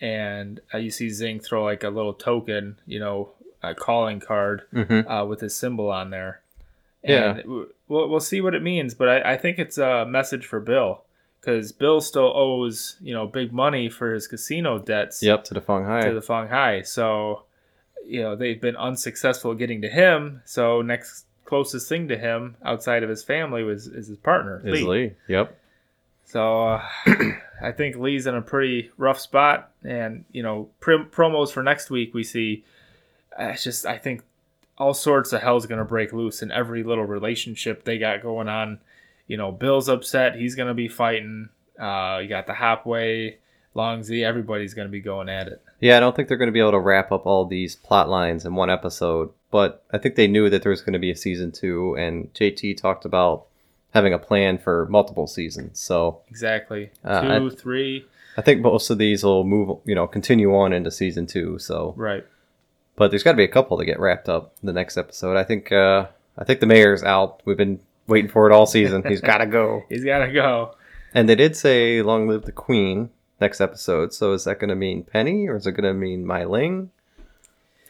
And 0.00 0.60
uh, 0.72 0.78
you 0.78 0.90
see 0.90 1.10
Zing 1.10 1.40
throw 1.40 1.62
like 1.64 1.84
a 1.84 1.90
little 1.90 2.14
token, 2.14 2.78
you 2.86 2.98
know, 2.98 3.30
a 3.62 3.74
calling 3.74 4.20
card 4.20 4.62
hmm 4.72 5.00
uh, 5.06 5.24
with 5.26 5.40
his 5.40 5.54
symbol 5.54 5.90
on 5.90 6.08
there. 6.10 6.40
Yeah. 7.04 7.32
And 7.32 7.42
w- 7.42 7.68
we'll 7.88 8.08
we'll 8.08 8.20
see 8.20 8.40
what 8.40 8.54
it 8.54 8.62
means, 8.62 8.94
but 8.94 9.08
I, 9.08 9.32
I 9.32 9.36
think 9.36 9.58
it's 9.58 9.76
a 9.78 10.06
message 10.06 10.46
for 10.46 10.60
Bill 10.60 11.02
because 11.40 11.72
Bill 11.72 12.00
still 12.00 12.32
owes 12.34 12.96
you 13.00 13.12
know 13.12 13.26
big 13.26 13.52
money 13.52 13.90
for 13.90 14.14
his 14.14 14.26
casino 14.26 14.78
debts 14.78 15.22
Yep, 15.22 15.44
to 15.44 15.54
the 15.54 15.60
Fung 15.60 15.84
Hai. 15.84 16.00
to 16.02 16.14
the 16.14 16.22
Fung 16.22 16.48
Hai. 16.48 16.80
So, 16.82 17.42
you 18.10 18.22
know, 18.22 18.36
they've 18.36 18.60
been 18.60 18.76
unsuccessful 18.76 19.54
getting 19.54 19.82
to 19.82 19.88
him. 19.88 20.42
So, 20.44 20.82
next 20.82 21.26
closest 21.44 21.88
thing 21.88 22.08
to 22.08 22.16
him 22.16 22.56
outside 22.64 23.02
of 23.02 23.08
his 23.08 23.24
family 23.24 23.62
was 23.62 23.86
is 23.86 24.08
his 24.08 24.18
partner, 24.18 24.60
is 24.64 24.82
Lee. 24.82 24.86
Lee. 24.86 25.12
Yep. 25.28 25.56
So, 26.30 26.68
uh, 26.68 26.82
I 27.62 27.72
think 27.72 27.96
Lee's 27.96 28.26
in 28.26 28.36
a 28.36 28.42
pretty 28.42 28.90
rough 28.96 29.18
spot. 29.18 29.72
And, 29.82 30.24
you 30.30 30.44
know, 30.44 30.70
pr- 30.78 31.08
promos 31.10 31.50
for 31.50 31.62
next 31.62 31.90
week, 31.90 32.14
we 32.14 32.22
see, 32.22 32.64
uh, 33.38 33.46
it's 33.46 33.64
just, 33.64 33.84
I 33.84 33.98
think 33.98 34.22
all 34.78 34.94
sorts 34.94 35.32
of 35.32 35.42
hell's 35.42 35.66
going 35.66 35.80
to 35.80 35.84
break 35.84 36.12
loose 36.12 36.40
in 36.40 36.52
every 36.52 36.84
little 36.84 37.04
relationship 37.04 37.84
they 37.84 37.98
got 37.98 38.22
going 38.22 38.48
on. 38.48 38.78
You 39.26 39.38
know, 39.38 39.50
Bill's 39.50 39.88
upset. 39.88 40.36
He's 40.36 40.54
going 40.54 40.68
to 40.68 40.74
be 40.74 40.86
fighting. 40.86 41.48
Uh, 41.78 42.20
you 42.22 42.28
got 42.28 42.46
the 42.46 42.54
Hop 42.54 42.86
Wei, 42.86 43.38
Z. 44.02 44.24
Everybody's 44.24 44.74
going 44.74 44.86
to 44.86 44.92
be 44.92 45.00
going 45.00 45.28
at 45.28 45.48
it. 45.48 45.62
Yeah, 45.80 45.96
I 45.96 46.00
don't 46.00 46.14
think 46.14 46.28
they're 46.28 46.36
going 46.36 46.48
to 46.48 46.52
be 46.52 46.60
able 46.60 46.72
to 46.72 46.78
wrap 46.78 47.10
up 47.10 47.26
all 47.26 47.46
these 47.46 47.74
plot 47.74 48.08
lines 48.08 48.44
in 48.44 48.54
one 48.54 48.70
episode, 48.70 49.30
but 49.50 49.84
I 49.90 49.98
think 49.98 50.14
they 50.14 50.28
knew 50.28 50.50
that 50.50 50.62
there 50.62 50.70
was 50.70 50.82
going 50.82 50.92
to 50.92 50.98
be 50.98 51.10
a 51.10 51.16
season 51.16 51.52
two, 51.52 51.96
and 51.98 52.32
JT 52.34 52.76
talked 52.76 53.04
about 53.04 53.46
having 53.92 54.12
a 54.12 54.18
plan 54.18 54.58
for 54.58 54.86
multiple 54.90 55.26
seasons. 55.26 55.80
So 55.80 56.20
Exactly. 56.28 56.90
Uh, 57.04 57.38
Two, 57.38 57.50
three. 57.50 58.06
I 58.36 58.42
think 58.42 58.60
most 58.60 58.90
of 58.90 58.98
these 58.98 59.24
will 59.24 59.42
move, 59.44 59.78
you 59.84 59.94
know, 59.94 60.06
continue 60.06 60.54
on 60.54 60.72
into 60.72 60.90
season 60.90 61.26
two. 61.26 61.58
So, 61.58 61.94
Right. 61.96 62.24
but 62.96 63.10
there's 63.10 63.22
got 63.24 63.32
to 63.32 63.36
be 63.36 63.44
a 63.44 63.48
couple 63.48 63.76
to 63.78 63.84
get 63.84 63.98
wrapped 63.98 64.28
up 64.28 64.54
in 64.62 64.66
the 64.66 64.72
next 64.72 64.96
episode. 64.96 65.36
I 65.36 65.42
think, 65.44 65.72
uh, 65.72 66.06
I 66.38 66.44
think 66.44 66.60
the 66.60 66.66
mayor's 66.66 67.02
out. 67.02 67.40
We've 67.44 67.56
been 67.56 67.80
waiting 68.06 68.30
for 68.30 68.48
it 68.48 68.52
all 68.54 68.66
season. 68.66 69.02
He's 69.06 69.20
got 69.20 69.38
to 69.38 69.46
go. 69.46 69.82
He's 69.88 70.04
got 70.04 70.18
to 70.24 70.32
go. 70.32 70.74
And 71.12 71.28
they 71.28 71.34
did 71.34 71.56
say 71.56 72.02
"Long 72.02 72.28
live 72.28 72.42
the 72.44 72.52
Queen" 72.52 73.10
next 73.40 73.60
episode. 73.60 74.12
So 74.12 74.32
is 74.32 74.44
that 74.44 74.58
going 74.58 74.68
to 74.68 74.76
mean 74.76 75.02
Penny 75.02 75.48
or 75.48 75.56
is 75.56 75.66
it 75.66 75.72
going 75.72 75.84
to 75.84 75.94
mean 75.94 76.26
Mai 76.26 76.44
Ling? 76.44 76.90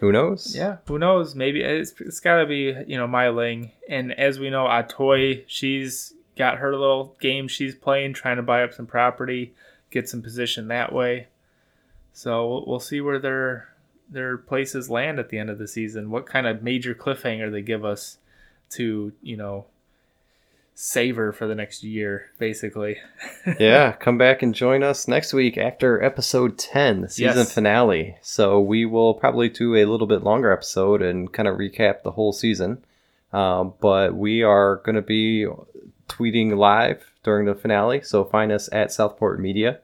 Who 0.01 0.13
knows? 0.13 0.57
Yeah, 0.57 0.79
who 0.87 0.99
knows? 0.99 1.35
Maybe 1.35 1.61
it's, 1.61 1.93
it's 2.01 2.21
got 2.21 2.41
to 2.41 2.47
be 2.47 2.75
you 2.87 2.97
know 2.97 3.07
Mai 3.07 3.29
Ling, 3.29 3.73
and 3.87 4.19
as 4.19 4.39
we 4.39 4.49
know, 4.49 4.65
Atoy, 4.65 5.45
she's 5.47 6.15
got 6.39 6.57
her 6.57 6.75
little 6.75 7.17
game 7.21 7.49
she's 7.49 7.75
playing, 7.75 8.15
trying 8.15 8.37
to 8.37 8.43
buy 8.43 8.63
up 8.63 8.73
some 8.73 8.87
property, 8.87 9.53
get 9.91 10.09
some 10.09 10.23
position 10.23 10.69
that 10.69 10.91
way. 10.91 11.27
So 12.15 12.49
we'll, 12.49 12.65
we'll 12.67 12.81
see 12.81 13.03
where 13.03 13.19
their 13.19 13.69
their 14.09 14.39
places 14.39 14.89
land 14.89 15.19
at 15.19 15.29
the 15.29 15.39
end 15.39 15.51
of 15.51 15.59
the 15.59 15.69
season. 15.69 16.11
What 16.11 16.25
kind 16.25 16.47
of 16.47 16.63
major 16.63 16.95
cliffhanger 16.95 17.53
they 17.53 17.61
give 17.61 17.85
us 17.85 18.17
to 18.71 19.13
you 19.21 19.37
know 19.37 19.67
savor 20.81 21.31
for 21.33 21.47
the 21.47 21.55
next 21.55 21.83
year, 21.85 22.31
basically. 22.39 22.97
yeah, 23.61 23.93
come 23.93 24.17
back 24.19 24.43
and 24.43 24.55
join 24.55 24.83
us 24.83 25.07
next 25.07 25.33
week 25.33 25.59
after 25.59 26.03
episode 26.03 26.57
10, 26.59 27.09
season 27.09 27.37
Yes. 27.39 27.55
finale. 27.55 28.17
So 28.23 28.61
we 28.61 28.87
will 28.87 29.15
probably 29.15 29.49
do 29.49 29.77
a 29.77 29.85
little 29.85 30.07
bit 30.07 30.23
longer 30.23 30.51
episode 30.53 31.03
and 31.03 31.33
kind 31.33 31.47
of 31.49 31.57
recap 31.59 32.03
the 32.03 32.13
whole 32.13 32.33
season. 32.33 32.83
Um, 33.33 33.75
but 33.81 34.15
we 34.15 34.43
are 34.43 34.77
going 34.85 34.97
to 34.97 35.03
be 35.03 35.47
tweeting 36.09 36.57
live 36.57 37.13
during 37.23 37.47
the 37.47 37.55
finale. 37.55 38.01
So 38.03 38.25
find 38.25 38.51
us 38.51 38.69
at 38.73 38.91
Southport 38.91 39.39
Media. 39.39 39.81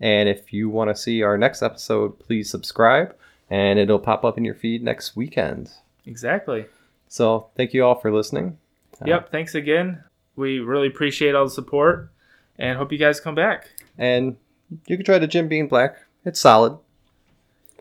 And 0.00 0.28
if 0.28 0.52
you 0.52 0.68
want 0.68 0.90
to 0.90 0.96
see 0.96 1.22
our 1.22 1.36
next 1.36 1.62
episode, 1.62 2.18
please 2.18 2.50
subscribe 2.50 3.14
and 3.50 3.78
it'll 3.78 3.98
pop 3.98 4.24
up 4.24 4.38
in 4.38 4.44
your 4.44 4.54
feed 4.54 4.82
next 4.82 5.14
weekend. 5.16 5.70
Exactly. 6.06 6.66
So 7.08 7.48
thank 7.56 7.74
you 7.74 7.84
all 7.84 7.94
for 7.96 8.12
listening. 8.12 8.58
Yep. 9.04 9.30
Thanks 9.30 9.54
again. 9.54 10.02
We 10.38 10.60
really 10.60 10.86
appreciate 10.86 11.34
all 11.34 11.44
the 11.44 11.50
support, 11.50 12.10
and 12.58 12.78
hope 12.78 12.92
you 12.92 12.98
guys 12.98 13.18
come 13.20 13.34
back. 13.34 13.68
And 13.98 14.36
you 14.86 14.96
can 14.96 15.04
try 15.04 15.18
the 15.18 15.26
Jim 15.26 15.48
Beam 15.48 15.66
Black. 15.68 15.96
It's 16.24 16.40
solid. 16.40 16.78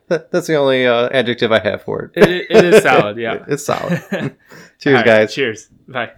That's 0.07 0.47
the 0.47 0.55
only 0.55 0.87
uh, 0.87 1.09
adjective 1.09 1.51
I 1.51 1.59
have 1.59 1.83
for 1.83 2.11
it. 2.15 2.23
It, 2.23 2.47
it 2.49 2.65
is 2.65 2.83
solid. 2.83 3.17
Yeah. 3.17 3.45
it's 3.47 3.65
solid. 3.65 4.01
Cheers, 4.79 4.95
right, 4.95 5.05
guys. 5.05 5.33
Cheers. 5.33 5.69
Bye. 5.87 6.11